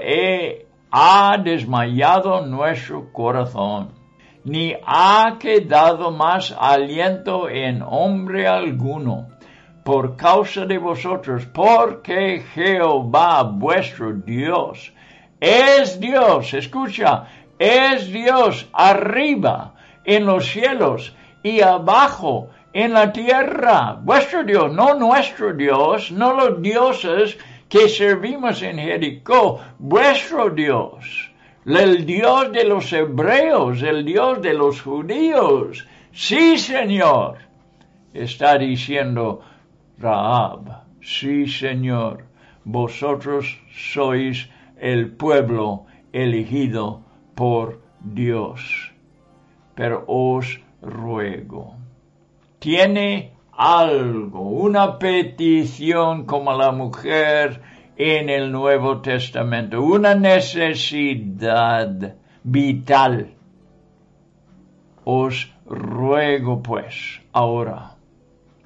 [0.92, 3.92] ha desmayado nuestro corazón,
[4.44, 9.28] ni ha quedado más aliento en hombre alguno
[9.86, 14.92] por causa de vosotros, porque Jehová vuestro Dios
[15.42, 17.26] es Dios, escucha,
[17.62, 24.00] es Dios arriba en los cielos y abajo en la tierra.
[24.02, 27.38] Vuestro Dios, no nuestro Dios, no los dioses
[27.70, 31.32] que servimos en Jericó, vuestro Dios,
[31.68, 35.86] el Dios de los hebreos, el Dios de los judíos.
[36.12, 37.38] Sí, Señor,
[38.12, 39.42] está diciendo
[40.00, 42.26] Raab, sí, Señor,
[42.64, 47.11] vosotros sois el pueblo elegido
[47.42, 48.94] por Dios.
[49.74, 51.74] Pero os ruego,
[52.60, 57.60] tiene algo, una petición como la mujer
[57.98, 61.90] en el Nuevo Testamento, una necesidad
[62.44, 63.34] vital.
[65.04, 67.96] Os ruego pues ahora,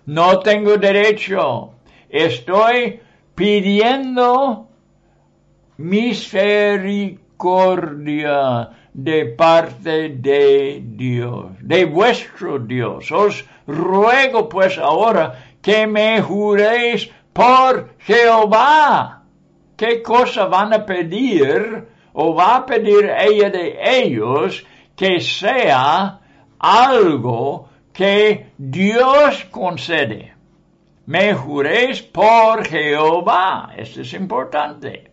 [0.06, 1.76] no tengo derecho,
[2.10, 3.00] estoy
[3.36, 4.68] pidiendo
[5.78, 7.25] misericordia
[8.94, 13.12] de parte de Dios, de vuestro Dios.
[13.12, 19.24] Os ruego pues ahora que me juréis por Jehová.
[19.76, 26.20] ¿Qué cosa van a pedir o va a pedir ella de ellos que sea
[26.58, 30.34] algo que Dios concede?
[31.06, 33.74] Me juréis por Jehová.
[33.76, 35.12] Esto es importante.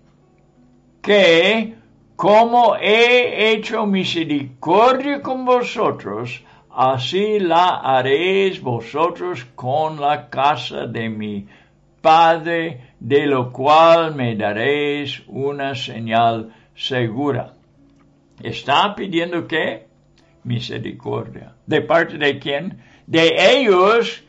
[1.03, 1.82] Que
[2.17, 11.47] como he hecho misericordia con vosotros, así la haréis vosotros con la casa de mi
[12.01, 17.55] Padre, de lo cual me daréis una señal segura.
[18.43, 19.87] ¿Está pidiendo qué?
[20.43, 21.55] Misericordia.
[21.65, 22.83] ¿De parte de quién?
[23.07, 24.25] De ellos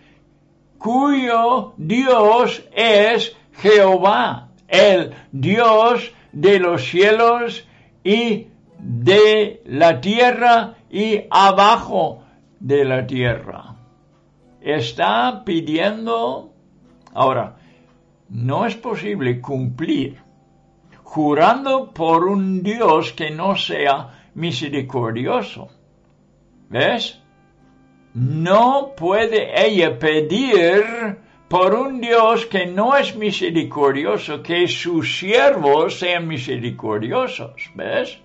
[0.78, 7.66] cuyo Dios es Jehová, el Dios de los cielos
[8.04, 12.24] y de la tierra y abajo
[12.60, 13.76] de la tierra.
[14.62, 16.54] Está pidiendo,
[17.14, 17.58] ahora,
[18.30, 20.22] no es posible cumplir
[21.04, 25.70] jurando por un Dios que no sea misericordioso.
[26.70, 27.20] ¿Ves?
[28.16, 31.20] No puede ella pedir
[31.54, 38.20] por un Dios que no es misericordioso, que sus siervos sean misericordiosos, ¿ves?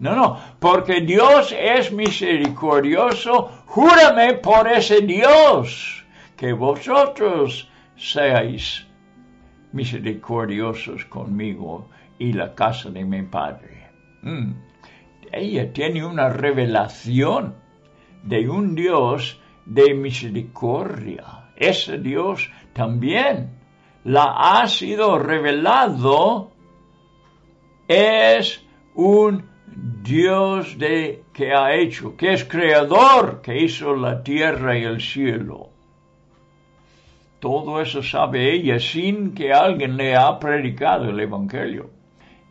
[0.00, 6.04] No, no, porque Dios es misericordioso, júrame por ese Dios,
[6.36, 8.84] que vosotros seáis
[9.72, 11.86] misericordiosos conmigo
[12.18, 13.86] y la casa de mi Padre.
[14.22, 14.50] Mm.
[15.30, 17.54] Ella tiene una revelación
[18.24, 23.58] de un Dios de misericordia ese Dios también
[24.04, 26.52] la ha sido revelado,
[27.88, 29.44] es un
[30.02, 35.70] Dios de, que ha hecho, que es creador, que hizo la tierra y el cielo.
[37.40, 41.90] Todo eso sabe ella sin que alguien le ha predicado el Evangelio,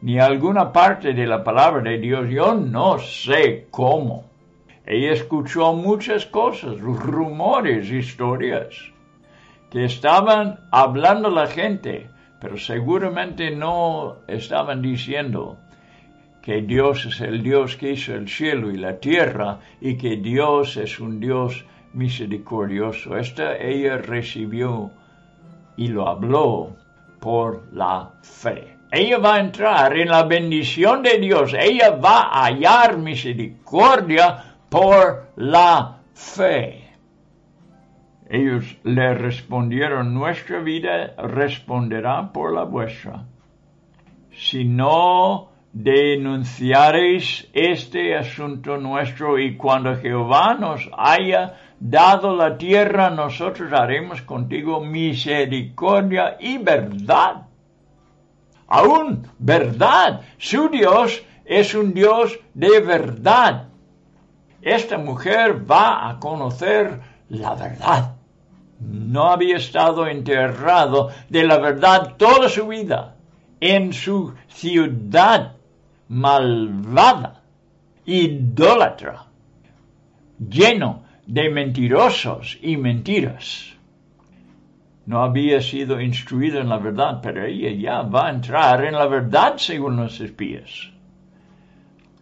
[0.02, 2.30] ni alguna parte de la palabra de Dios.
[2.30, 4.26] Yo no sé cómo.
[4.86, 8.94] Ella escuchó muchas cosas, rumores, historias
[9.78, 12.10] que estaban hablando la gente,
[12.42, 15.60] pero seguramente no estaban diciendo
[16.42, 20.78] que Dios es el Dios que hizo el cielo y la tierra y que Dios
[20.78, 21.64] es un Dios
[21.94, 23.18] misericordioso.
[23.18, 24.90] Esta ella recibió
[25.76, 26.76] y lo habló
[27.20, 28.80] por la fe.
[28.92, 31.54] Ella va a entrar en la bendición de Dios.
[31.54, 36.87] Ella va a hallar misericordia por la fe.
[38.30, 43.26] Ellos le respondieron, nuestra vida responderá por la vuestra.
[44.34, 53.72] Si no denunciaréis este asunto nuestro y cuando Jehová nos haya dado la tierra, nosotros
[53.72, 57.48] haremos contigo misericordia y verdad.
[58.68, 60.22] Aún verdad.
[60.38, 63.70] Su Dios es un Dios de verdad.
[64.62, 67.00] Esta mujer va a conocer
[67.30, 68.17] la verdad
[68.80, 73.14] no había estado enterrado de la verdad toda su vida.
[73.60, 75.56] en su ciudad
[76.10, 77.42] malvada,
[78.06, 79.26] idólatra,
[80.38, 83.74] lleno de mentirosos y mentiras.
[85.06, 89.08] No había sido instruido en la verdad, pero ella ya va a entrar en la
[89.08, 90.92] verdad según los espías.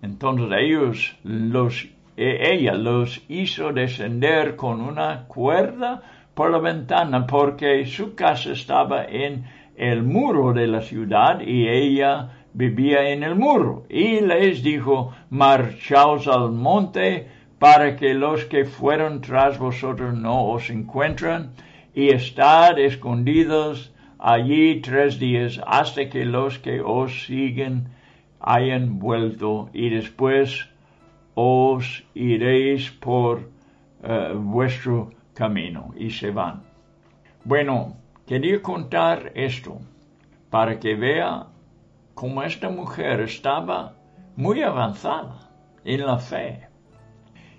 [0.01, 6.01] Entonces ellos los, e, ella los hizo descender con una cuerda
[6.35, 12.29] por la ventana porque su casa estaba en el muro de la ciudad y ella
[12.53, 13.85] vivía en el muro.
[13.89, 17.27] Y les dijo, marchaos al monte
[17.57, 21.51] para que los que fueron tras vosotros no os encuentren
[21.93, 27.87] y estad escondidos allí tres días hasta que los que os siguen
[28.39, 30.67] hayan vuelto y después
[31.33, 33.49] os iréis por
[34.03, 36.63] eh, vuestro camino y se van.
[37.43, 39.79] Bueno, quería contar esto
[40.49, 41.47] para que vea
[42.15, 43.93] cómo esta mujer estaba
[44.35, 45.51] muy avanzada
[45.83, 46.67] en la fe.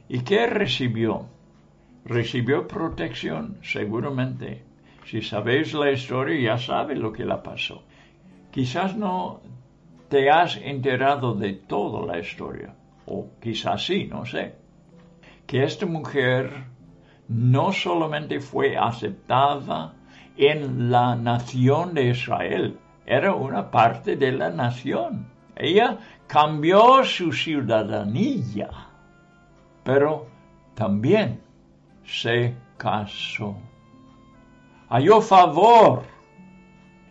[0.08, 1.26] ¿Y qué recibió?
[2.04, 4.64] Recibió protección, seguramente.
[5.04, 7.84] Si sabéis la historia, ya sabes lo que la pasó.
[8.50, 9.40] Quizás no
[10.08, 12.74] te has enterado de toda la historia,
[13.06, 14.54] o quizás sí, no sé.
[15.46, 16.50] Que esta mujer
[17.28, 19.94] no solamente fue aceptada
[20.36, 25.28] en la nación de Israel, era una parte de la nación.
[25.56, 28.68] Ella cambió su ciudadanía,
[29.82, 30.26] pero
[30.74, 31.40] también
[32.04, 33.56] se casó.
[34.88, 36.02] Halló favor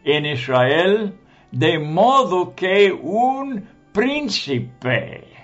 [0.04, 1.18] en Israel
[1.52, 5.35] de modo que un príncipe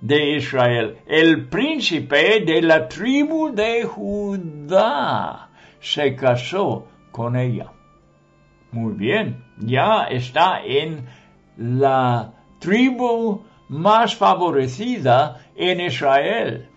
[0.00, 5.48] de Israel, el príncipe de la tribu de Judá,
[5.80, 7.72] se casó con ella.
[8.72, 11.06] Muy bien, ya está en
[11.56, 16.68] la tribu más favorecida en Israel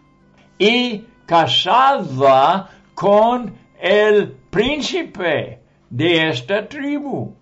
[0.58, 5.60] y casada con el príncipe
[5.90, 7.36] de esta tribu.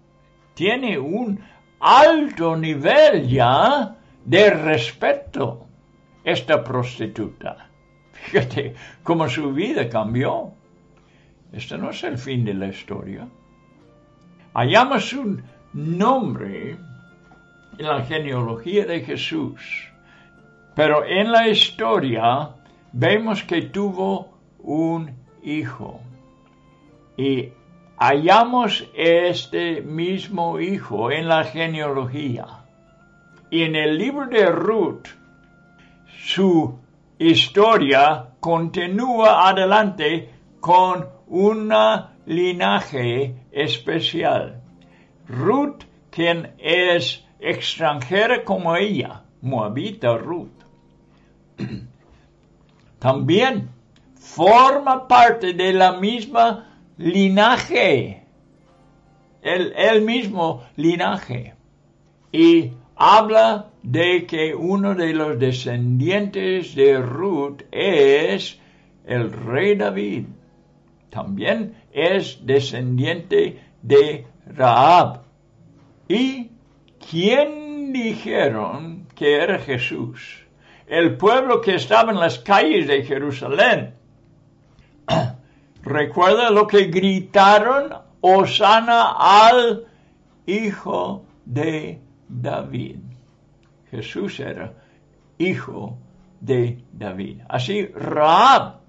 [0.56, 1.40] Tiene un
[1.80, 5.67] alto nivel ya de respeto
[6.28, 7.70] esta prostituta.
[8.12, 10.52] Fíjate cómo su vida cambió.
[11.54, 13.26] Este no es el fin de la historia.
[14.54, 16.78] Hallamos un nombre
[17.78, 19.62] en la genealogía de Jesús,
[20.76, 22.50] pero en la historia
[22.92, 25.10] vemos que tuvo un
[25.44, 26.02] hijo.
[27.16, 27.54] Y
[27.98, 32.48] hallamos este mismo hijo en la genealogía.
[33.50, 35.08] Y en el libro de Ruth
[36.24, 36.80] su
[37.20, 44.62] historia continúa adelante con una linaje especial.
[45.28, 50.64] Ruth, quien es extranjera como ella, moabita Ruth,
[53.00, 53.70] también
[54.16, 58.26] forma parte de la misma linaje,
[59.42, 61.54] el, el mismo linaje.
[62.32, 68.60] Y habla de que uno de los descendientes de Ruth es
[69.06, 70.26] el rey David.
[71.10, 75.22] También es descendiente de Raab.
[76.08, 76.52] ¿Y
[77.10, 80.46] quién dijeron que era Jesús?
[80.88, 83.94] El pueblo que estaba en las calles de Jerusalén.
[85.84, 87.94] ¿Recuerda lo que gritaron?
[88.20, 89.86] Osana al
[90.46, 93.00] Hijo de David.
[93.90, 94.74] Jesús era
[95.38, 95.98] hijo
[96.40, 97.42] de David.
[97.48, 98.82] Así Raab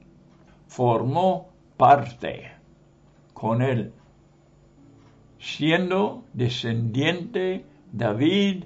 [0.67, 2.53] formó parte
[3.33, 3.93] con él,
[5.39, 8.65] siendo descendiente David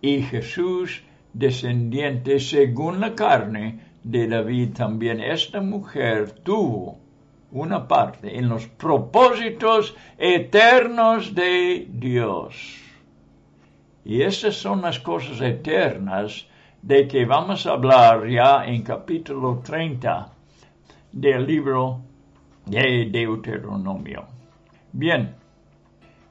[0.00, 5.20] y Jesús descendiente según la carne de David también.
[5.20, 6.98] Esta mujer tuvo
[7.52, 12.83] una parte en los propósitos eternos de Dios.
[14.04, 16.46] Y estas son las cosas eternas
[16.82, 20.30] de que vamos a hablar ya en capítulo 30
[21.12, 22.02] del libro
[22.66, 24.26] de Deuteronomio.
[24.92, 25.34] Bien,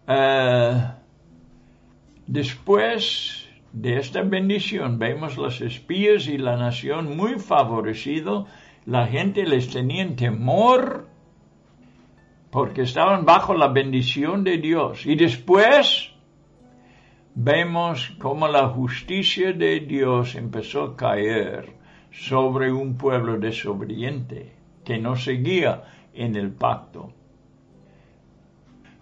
[0.07, 0.83] eh,
[2.27, 8.45] después de esta bendición vemos los espías y la nación muy favorecido,
[8.85, 11.07] la gente les tenía temor
[12.51, 15.07] porque estaban bajo la bendición de Dios.
[15.07, 16.12] Y después
[17.35, 21.73] vemos cómo la justicia de Dios empezó a caer
[22.11, 24.53] sobre un pueblo desobediente
[24.85, 27.11] que no seguía en el pacto.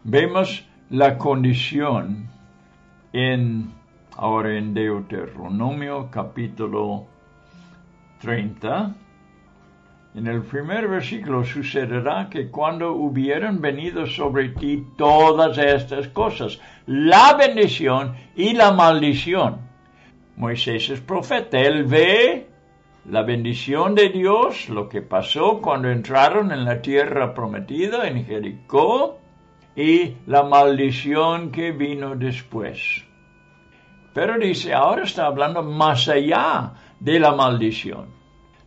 [0.03, 2.29] Vemos la condición
[3.13, 3.71] en,
[4.15, 7.05] ahora en Deuteronomio capítulo
[8.21, 8.95] 30,
[10.13, 17.33] en el primer versículo sucederá que cuando hubieran venido sobre ti todas estas cosas, la
[17.33, 19.59] bendición y la maldición.
[20.35, 22.47] Moisés es profeta, él ve
[23.05, 29.17] la bendición de Dios, lo que pasó cuando entraron en la tierra prometida, en Jericó,
[29.75, 33.05] y la maldición que vino después.
[34.13, 38.20] Pero dice, ahora está hablando más allá de la maldición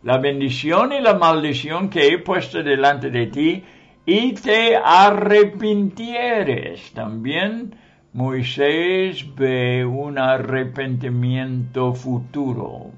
[0.05, 3.63] la bendición y la maldición que he puesto delante de ti,
[4.05, 6.93] y te arrepintieres.
[6.93, 7.75] También
[8.13, 12.91] Moisés ve un arrepentimiento futuro.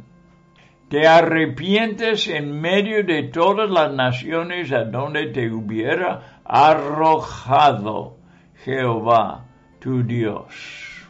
[0.89, 8.18] Te arrepientes en medio de todas las naciones a donde te hubiera arrojado
[8.66, 9.45] Jehová
[9.80, 11.08] tu Dios.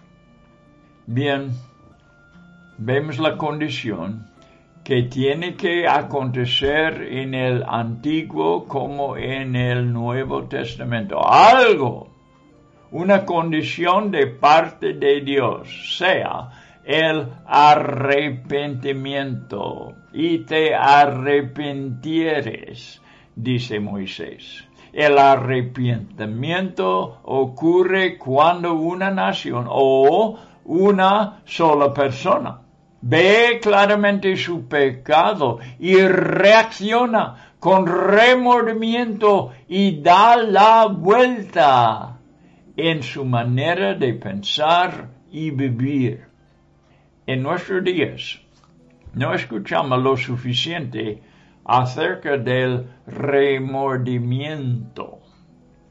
[1.08, 1.50] Bien,
[2.78, 4.27] vemos la condición
[4.88, 11.20] que tiene que acontecer en el Antiguo como en el Nuevo Testamento.
[11.30, 12.08] Algo,
[12.92, 16.52] una condición de parte de Dios, sea
[16.86, 19.94] el arrepentimiento.
[20.14, 23.02] Y te arrepentieres,
[23.36, 24.70] dice Moisés.
[24.94, 32.62] El arrepentimiento ocurre cuando una nación o una sola persona
[33.02, 42.20] ve claramente su pecado y reacciona con remordimiento y da la vuelta
[42.76, 46.26] en su manera de pensar y vivir.
[47.26, 48.40] En nuestros días
[49.14, 51.22] no escuchamos lo suficiente
[51.66, 55.20] acerca del remordimiento.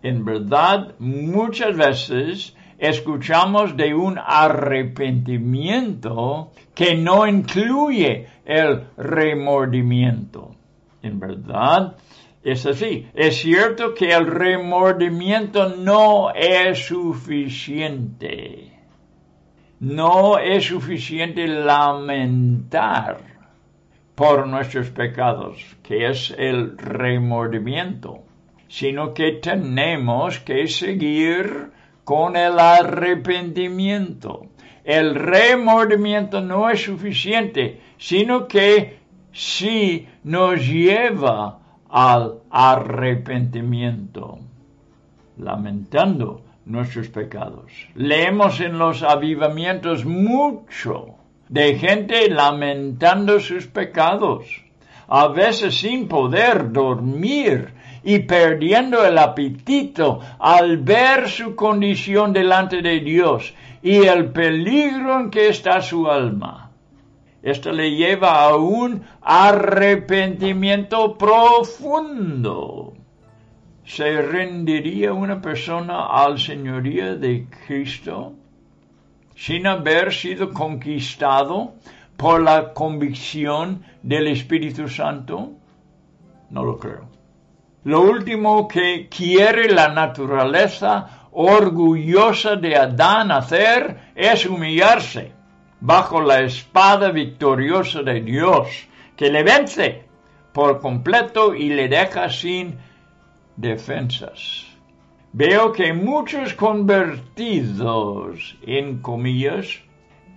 [0.02, 10.54] En verdad, muchas veces escuchamos de un arrepentimiento que no incluye el remordimiento.
[11.02, 11.96] En verdad,
[12.42, 13.08] es así.
[13.14, 18.72] Es cierto que el remordimiento no es suficiente.
[19.80, 23.18] No es suficiente lamentar
[24.14, 28.22] por nuestros pecados, que es el remordimiento,
[28.68, 31.72] sino que tenemos que seguir
[32.06, 34.46] con el arrepentimiento.
[34.84, 39.00] El remordimiento no es suficiente, sino que
[39.32, 41.58] sí nos lleva
[41.90, 44.38] al arrepentimiento,
[45.36, 47.72] lamentando nuestros pecados.
[47.96, 51.16] Leemos en los avivamientos mucho
[51.48, 54.46] de gente lamentando sus pecados,
[55.08, 57.74] a veces sin poder dormir
[58.06, 63.52] y perdiendo el apetito al ver su condición delante de Dios
[63.82, 66.70] y el peligro en que está su alma.
[67.42, 72.94] Esto le lleva a un arrepentimiento profundo.
[73.84, 78.34] ¿Se rendiría una persona al señoría de Cristo
[79.34, 81.74] sin haber sido conquistado
[82.16, 85.54] por la convicción del Espíritu Santo?
[86.50, 87.15] No lo creo.
[87.86, 95.30] Lo último que quiere la naturaleza orgullosa de Adán hacer es humillarse
[95.80, 100.02] bajo la espada victoriosa de Dios, que le vence
[100.52, 102.76] por completo y le deja sin
[103.56, 104.66] defensas.
[105.32, 109.80] Veo que muchos convertidos, en comillas,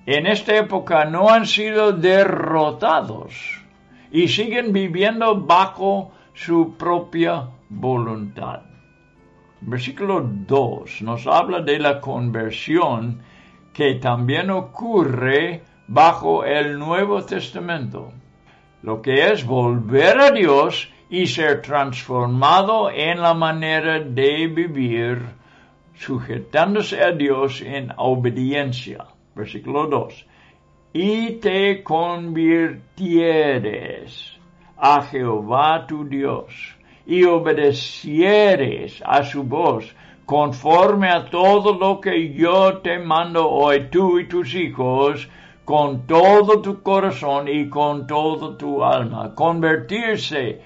[0.06, 3.34] en esta época no han sido derrotados
[4.12, 6.12] y siguen viviendo bajo
[6.46, 8.62] su propia voluntad.
[9.60, 13.20] Versículo 2 nos habla de la conversión
[13.74, 18.14] que también ocurre bajo el Nuevo Testamento,
[18.84, 25.20] lo que es volver a Dios y ser transformado en la manera de vivir,
[25.94, 29.08] sujetándose a Dios en obediencia.
[29.36, 30.26] Versículo 2.
[30.94, 34.39] Y te convirtieres
[34.80, 36.54] a Jehová tu Dios
[37.06, 39.94] y obedecieres a su voz
[40.26, 45.28] conforme a todo lo que yo te mando hoy tú y tus hijos
[45.66, 49.34] con todo tu corazón y con todo tu alma.
[49.36, 50.62] Convertirse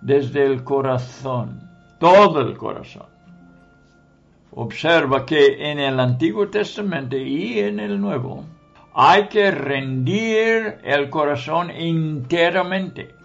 [0.00, 1.60] desde el corazón,
[1.98, 3.06] todo el corazón.
[4.52, 8.44] Observa que en el Antiguo Testamento y en el Nuevo
[8.94, 13.15] hay que rendir el corazón enteramente.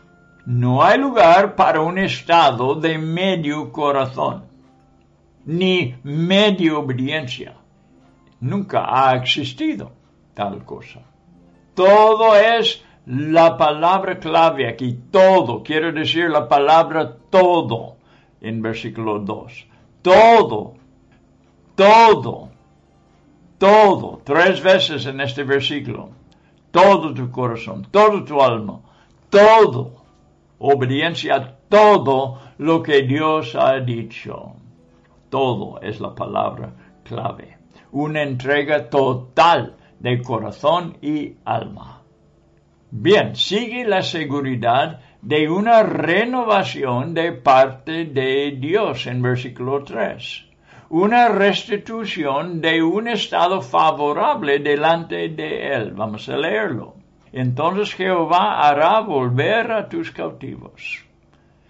[0.46, 4.46] No hay lugar para un estado de medio corazón,
[5.46, 7.56] ni medio obediencia.
[8.40, 9.92] Nunca ha existido
[10.34, 11.02] tal cosa.
[11.76, 15.00] Todo es la palabra clave aquí.
[15.12, 15.64] Todo.
[15.64, 17.98] Quiero decir la palabra todo
[18.42, 19.68] en versículo 2.
[20.02, 20.74] Todo.
[21.76, 22.50] Todo.
[23.58, 24.22] Todo.
[24.24, 26.10] Tres veces en este versículo.
[26.72, 27.88] Todo tu corazón.
[27.92, 28.80] Todo tu alma.
[29.30, 30.01] Todo.
[30.64, 34.54] Obediencia a todo lo que Dios ha dicho.
[35.28, 36.72] Todo es la palabra
[37.04, 37.58] clave.
[37.94, 42.04] Una entrega total de corazón y alma.
[42.92, 50.46] Bien, sigue la seguridad de una renovación de parte de Dios en versículo 3.
[50.90, 55.94] Una restitución de un estado favorable delante de Él.
[55.94, 57.01] Vamos a leerlo.
[57.34, 61.06] Entonces Jehová hará volver a tus cautivos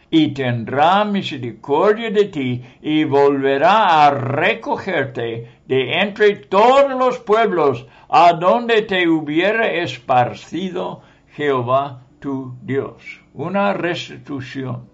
[0.09, 8.34] y tendrá misericordia de ti y volverá a recogerte de entre todos los pueblos a
[8.34, 11.01] donde te hubiera esparcido
[11.34, 13.22] Jehová tu Dios.
[13.34, 14.89] Una restitución,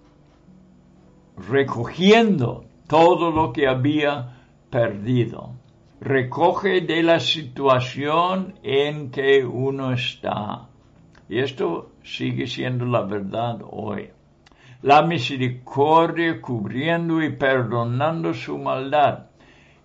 [1.50, 4.38] recogiendo todo lo que había
[4.70, 5.57] perdido.
[6.00, 10.68] Recoge de la situación en que uno está.
[11.28, 14.12] Y esto sigue siendo la verdad hoy.
[14.84, 19.26] La misericordia cubriendo y perdonando su maldad.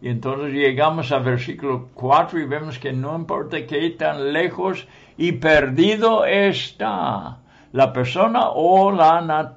[0.02, 4.86] Y entonces llegamos al versículo 4 y vemos que no importa qué tan lejos
[5.16, 7.38] y perdido está
[7.72, 9.56] la persona o la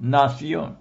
[0.00, 0.78] nación.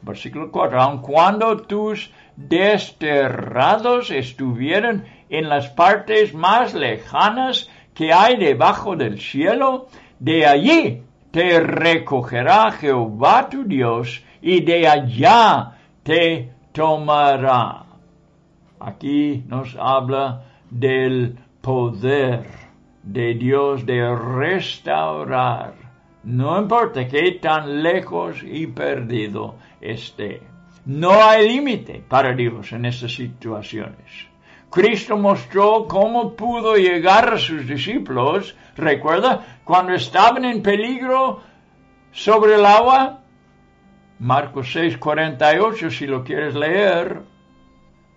[0.00, 0.80] Versículo 4.
[0.80, 9.88] Aun cuando tus desterrados estuvieran en las partes más lejanas que hay debajo del cielo,
[10.18, 15.72] de allí te recogerá Jehová tu Dios y de allá
[16.02, 17.84] te tomará.
[18.78, 22.46] Aquí nos habla del poder
[23.02, 25.74] de Dios de restaurar,
[26.24, 30.55] no importa qué tan lejos y perdido esté.
[30.86, 34.28] No hay límite para Dios en estas situaciones.
[34.70, 41.40] Cristo mostró cómo pudo llegar a sus discípulos, recuerda, cuando estaban en peligro
[42.12, 43.20] sobre el agua.
[44.18, 47.22] Marcos 6, 48, si lo quieres leer.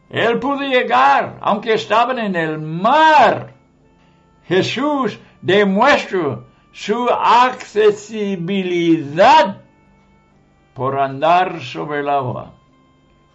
[0.10, 3.60] Él pudo llegar, aunque estaban en el mar
[4.50, 6.40] Jesús demuestra
[6.72, 9.62] su accesibilidad
[10.74, 12.56] por andar sobre el agua.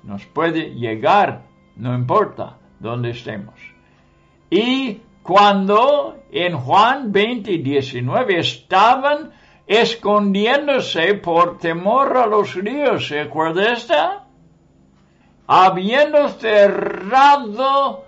[0.05, 1.43] Nos puede llegar,
[1.77, 3.55] no importa dónde estemos.
[4.51, 9.33] Y cuando en Juan 20, 19 estaban
[9.67, 14.27] escondiéndose por temor a los ríos, ¿se acuerda esta?
[15.47, 18.05] Habiendo cerrado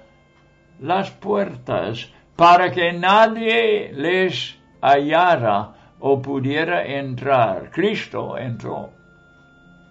[0.81, 7.71] las puertas para que nadie les hallara o pudiera entrar.
[7.71, 8.91] Cristo entró.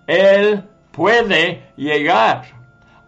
[0.05, 0.63] Él
[0.95, 2.45] puede llegar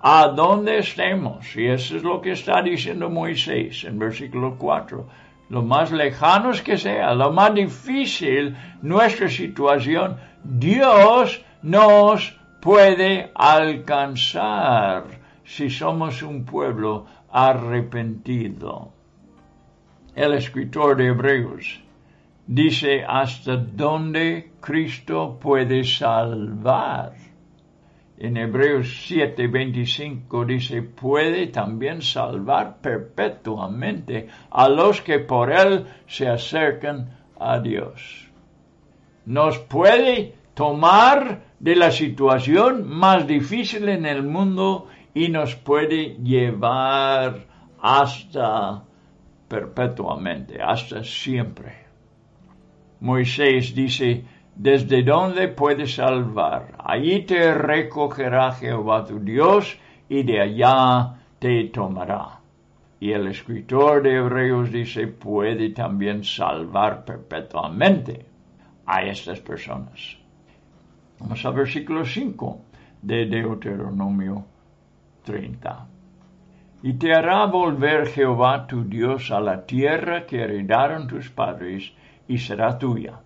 [0.02, 1.56] a donde estemos.
[1.56, 5.08] Y eso es lo que está diciendo Moisés en versículo 4.
[5.50, 15.06] Lo más lejanos que sea, lo más difícil nuestra situación, Dios nos puede alcanzar
[15.46, 18.92] si somos un pueblo arrepentido
[20.18, 21.80] el escritor de Hebreos,
[22.48, 27.27] dice hasta dónde Cristo puede salvar.
[28.20, 37.16] En Hebreos 7:25 dice, puede también salvar perpetuamente a los que por él se acercan
[37.40, 38.28] a Dios.
[39.26, 47.46] Nos puede tomar de la situación más difícil en el mundo y nos puede llevar
[47.80, 48.84] hasta
[49.48, 51.86] perpetuamente, hasta siempre.
[53.00, 54.24] Moisés dice,
[54.58, 56.74] ¿desde dónde puedes salvar?
[56.80, 59.78] Allí te recogerá Jehová tu Dios
[60.10, 62.40] y de allá te tomará.
[63.00, 68.26] Y el escritor de Hebreos dice, puede también salvar perpetuamente
[68.88, 70.18] a estas personas.
[71.20, 72.62] Vamos al versículo 5
[73.04, 74.44] de Deuteronomio
[75.24, 75.88] 30.
[76.82, 81.94] Y te hará volver Jehová tu Dios a la tierra que heredaron tus padres,
[82.28, 83.20] y será tuya.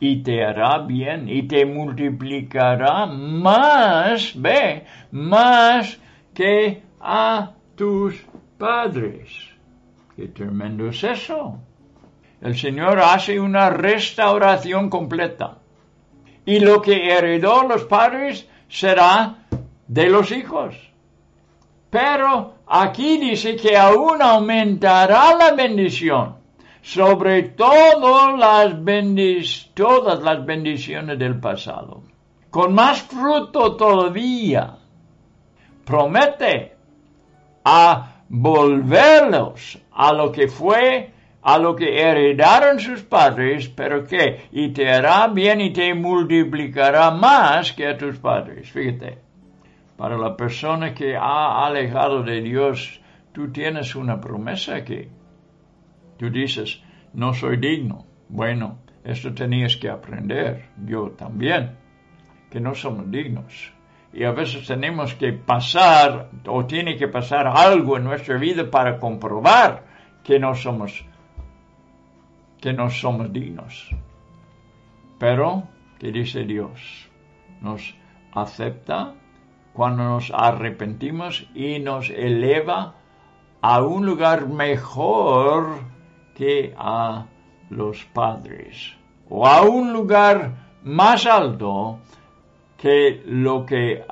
[0.00, 5.98] Y te hará bien, y te multiplicará más, ve, más
[6.32, 8.14] que a tus
[8.56, 9.28] padres.
[10.14, 11.58] Qué tremendo es eso.
[12.40, 15.58] El Señor hace una restauración completa.
[16.44, 19.38] Y lo que heredó los padres será
[19.88, 20.76] de los hijos
[21.90, 26.37] Pero aquí dice que aún aumentará la bendición
[26.82, 32.02] sobre todas las, todas las bendiciones del pasado.
[32.50, 34.76] Con más fruto todavía.
[35.84, 36.76] Promete
[37.64, 41.10] a volverlos a lo que fue,
[41.42, 47.10] a lo que heredaron sus padres, pero que, y te hará bien y te multiplicará
[47.10, 48.70] más que a tus padres.
[48.70, 49.18] Fíjate,
[49.96, 53.00] para la persona que ha alejado de Dios,
[53.32, 55.08] tú tienes una promesa aquí.
[56.18, 58.06] Tú dices, no soy digno.
[58.28, 61.78] Bueno, esto tenías que aprender, yo también,
[62.50, 63.72] que no somos dignos.
[64.12, 68.98] Y a veces tenemos que pasar o tiene que pasar algo en nuestra vida para
[68.98, 69.84] comprobar
[70.24, 71.04] que no somos
[72.60, 73.88] que no somos dignos.
[75.18, 77.08] Pero, ¿qué dice Dios?
[77.60, 77.94] Nos
[78.32, 79.14] acepta
[79.72, 82.96] cuando nos arrepentimos y nos eleva
[83.60, 85.97] a un lugar mejor
[86.38, 87.26] que a
[87.68, 88.94] los padres
[89.28, 90.52] o a un lugar
[90.84, 91.98] más alto
[92.76, 94.04] que lo que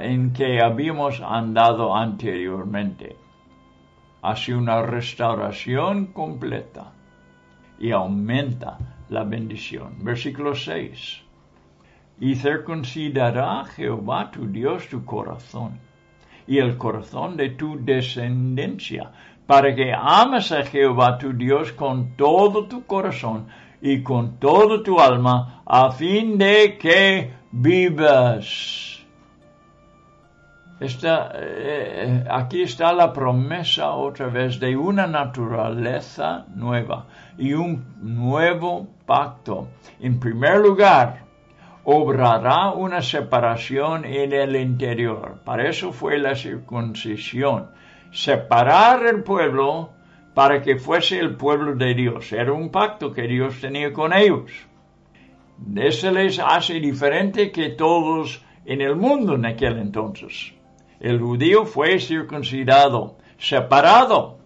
[0.00, 3.16] en que habíamos andado anteriormente.
[4.20, 6.92] Hace una restauración completa
[7.78, 9.96] y aumenta la bendición.
[10.04, 11.22] Versículo 6.
[12.20, 15.80] Y circuncidará Jehová tu Dios tu corazón
[16.46, 19.12] y el corazón de tu descendencia,
[19.46, 23.46] para que ames a Jehová tu Dios con todo tu corazón
[23.80, 28.92] y con toda tu alma, a fin de que vivas.
[30.84, 37.06] Eh, aquí está la promesa otra vez de una naturaleza nueva
[37.38, 39.68] y un nuevo pacto.
[40.00, 41.22] En primer lugar,
[41.84, 45.40] obrará una separación en el interior.
[45.44, 47.70] Para eso fue la circuncisión.
[48.12, 49.90] Separar el pueblo
[50.34, 52.32] para que fuese el pueblo de Dios.
[52.32, 54.50] Era un pacto que Dios tenía con ellos.
[55.76, 60.54] Ese les hace diferente que todos en el mundo en aquel entonces.
[61.00, 64.38] El judío fue circuncidado, separado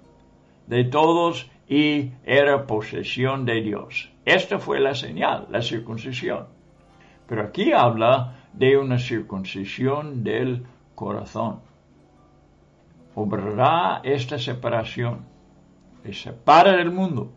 [0.67, 4.11] de todos y era posesión de Dios.
[4.25, 6.47] Esta fue la señal, la circuncisión.
[7.27, 10.65] Pero aquí habla de una circuncisión del
[10.95, 11.61] corazón.
[13.17, 15.25] Obrará esta separación.
[16.05, 17.33] Le separa del mundo.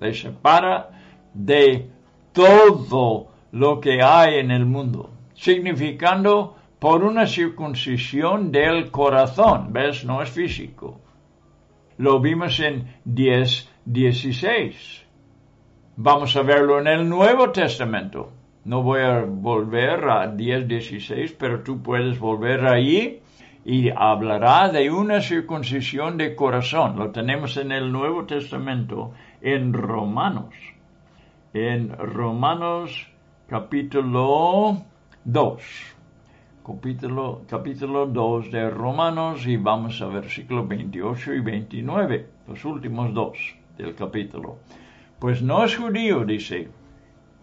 [0.00, 0.90] Le separa
[1.34, 1.90] de
[2.32, 10.04] todo lo que hay en el mundo, significando por una circuncisión del corazón, ¿ves?
[10.04, 11.00] No es físico.
[11.98, 15.06] Lo vimos en 10, 16.
[15.96, 18.30] Vamos a verlo en el Nuevo Testamento.
[18.64, 23.22] No voy a volver a 10, 16, pero tú puedes volver allí
[23.66, 26.96] y hablará de una circuncisión de corazón.
[26.96, 29.12] Lo tenemos en el Nuevo Testamento,
[29.42, 30.54] en Romanos
[31.64, 33.06] en Romanos
[33.48, 34.82] capítulo
[35.24, 35.62] 2.
[36.66, 43.38] Capítulo, capítulo 2 de Romanos y vamos a versículos 28 y 29, los últimos dos
[43.78, 44.58] del capítulo.
[45.18, 46.68] Pues no es judío, dice.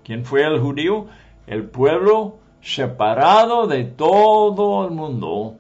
[0.04, 1.08] ¿Quién fue el judío?
[1.48, 5.56] El pueblo separado de todo el mundo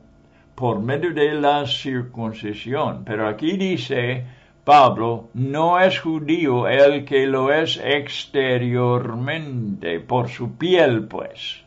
[0.63, 3.03] por medio de la circuncisión.
[3.03, 4.23] Pero aquí dice
[4.63, 11.61] Pablo no es judío el que lo es exteriormente, por su piel, pues.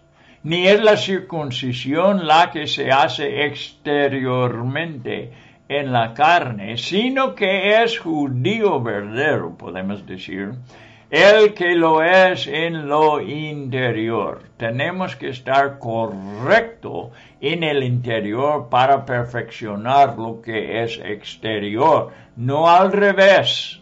[0.44, 5.30] Ni es la circuncisión la que se hace exteriormente
[5.68, 10.55] en la carne, sino que es judío verdadero, podemos decir,
[11.11, 14.42] el que lo es en lo interior.
[14.57, 22.92] Tenemos que estar correcto en el interior para perfeccionar lo que es exterior, no al
[22.92, 23.80] revés.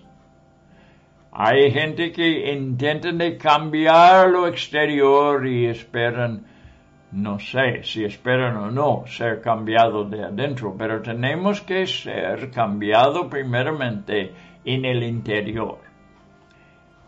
[1.32, 6.44] Hay gente que intenta de cambiar lo exterior y esperan,
[7.10, 13.28] no sé si esperan o no ser cambiado de adentro, pero tenemos que ser cambiado
[13.30, 14.32] primeramente
[14.64, 15.83] en el interior.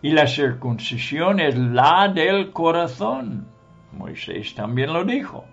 [0.06, 3.48] Y la circuncisión es la del corazón.
[3.90, 5.44] Moisés también lo dijo.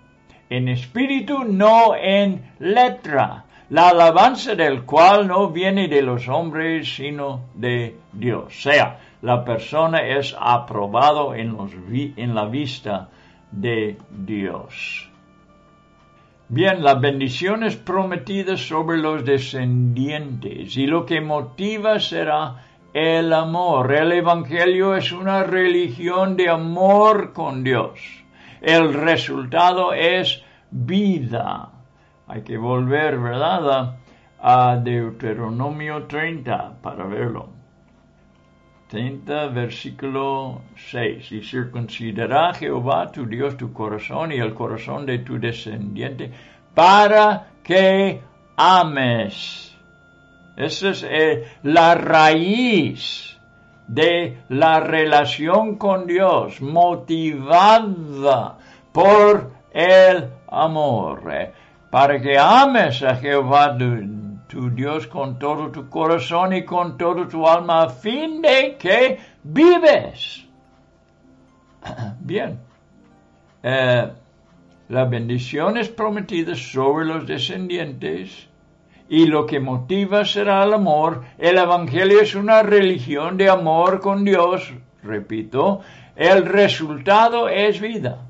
[0.48, 3.46] En espíritu, no en letra.
[3.70, 8.44] La alabanza del cual no viene de los hombres, sino de Dios.
[8.46, 11.56] O sea, la persona es aprobado en,
[12.16, 13.08] en la vista
[13.50, 15.10] de Dios.
[16.48, 22.54] Bien, la bendición es prometida sobre los descendientes y lo que motiva será
[22.94, 23.92] el amor.
[23.92, 28.00] El Evangelio es una religión de amor con Dios.
[28.62, 31.70] El resultado es vida,
[32.26, 33.96] Hay que volver, ¿verdad?
[34.40, 37.48] A Deuteronomio 30 para verlo.
[38.88, 41.32] 30, versículo 6.
[41.32, 46.30] Y circuncidará Jehová tu Dios tu corazón y el corazón de tu descendiente
[46.74, 48.22] para que
[48.56, 49.73] ames.
[50.56, 53.36] Esa es eh, la raíz
[53.88, 58.58] de la relación con Dios, motivada
[58.92, 61.22] por el amor.
[61.90, 63.76] Para que ames a Jehová
[64.48, 69.18] tu, Dios con todo tu corazón y con toda tu alma, a fin de que
[69.42, 70.46] vives.
[72.20, 72.60] Bien.
[73.62, 74.12] Eh,
[74.88, 78.48] la bendición es prometida sobre los descendientes
[79.08, 81.22] y lo que motiva será el amor.
[81.38, 85.80] El Evangelio es una religión de amor con Dios, repito.
[86.16, 88.26] El resultado es vida.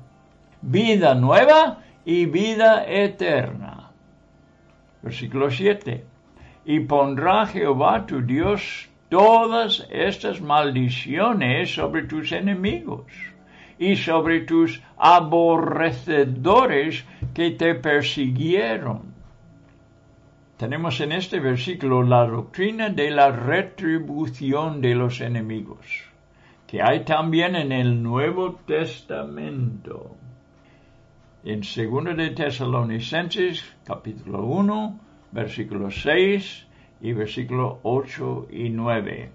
[0.61, 3.91] Vida nueva y vida eterna.
[5.01, 6.03] Versículo 7.
[6.65, 13.05] Y pondrá Jehová tu Dios todas estas maldiciones sobre tus enemigos
[13.77, 19.14] y sobre tus aborrecedores que te persiguieron.
[20.57, 25.85] Tenemos en este versículo la doctrina de la retribución de los enemigos,
[26.65, 30.15] que hay también en el Nuevo Testamento
[31.43, 34.99] en 2 de Tesalonicenses capítulo 1,
[35.33, 36.67] versículo 6
[37.01, 39.31] y versículo 8 y 9.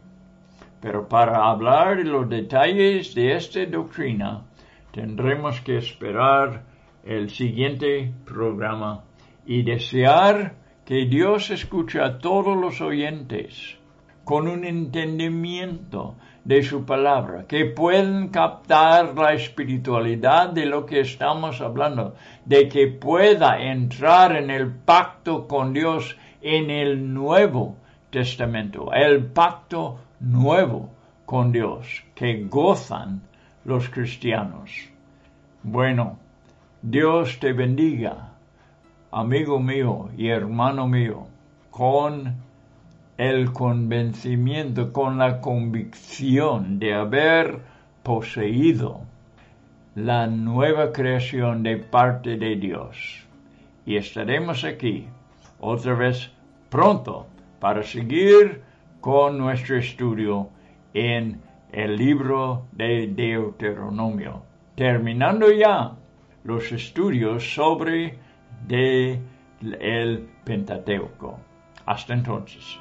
[0.81, 4.47] Pero para hablar de los detalles de esta doctrina,
[4.91, 6.65] tendremos que esperar
[7.05, 9.05] el siguiente programa
[9.45, 10.60] y desear
[10.91, 13.77] que Dios escuche a todos los oyentes
[14.25, 21.61] con un entendimiento de su palabra, que pueden captar la espiritualidad de lo que estamos
[21.61, 27.77] hablando, de que pueda entrar en el pacto con Dios en el Nuevo
[28.11, 30.91] Testamento, el pacto nuevo
[31.25, 33.23] con Dios que gozan
[33.65, 34.73] los cristianos.
[35.63, 36.19] Bueno,
[36.83, 38.30] Dios te bendiga,
[39.11, 41.27] amigo mío y hermano mío,
[41.71, 42.37] con
[43.17, 47.61] el convencimiento, con la convicción de haber
[48.03, 49.01] poseído
[49.95, 53.27] la nueva creación de parte de Dios.
[53.85, 55.07] Y estaremos aquí
[55.59, 56.31] otra vez
[56.71, 57.27] pronto
[57.59, 58.63] para seguir
[59.01, 60.49] con nuestro estudio
[60.95, 61.41] en
[61.73, 64.43] el libro de Deuteronomio,
[64.77, 65.93] terminando ya
[66.45, 68.19] los estudios sobre
[68.69, 71.39] el Pentateuco.
[71.87, 72.79] Hasta entonces.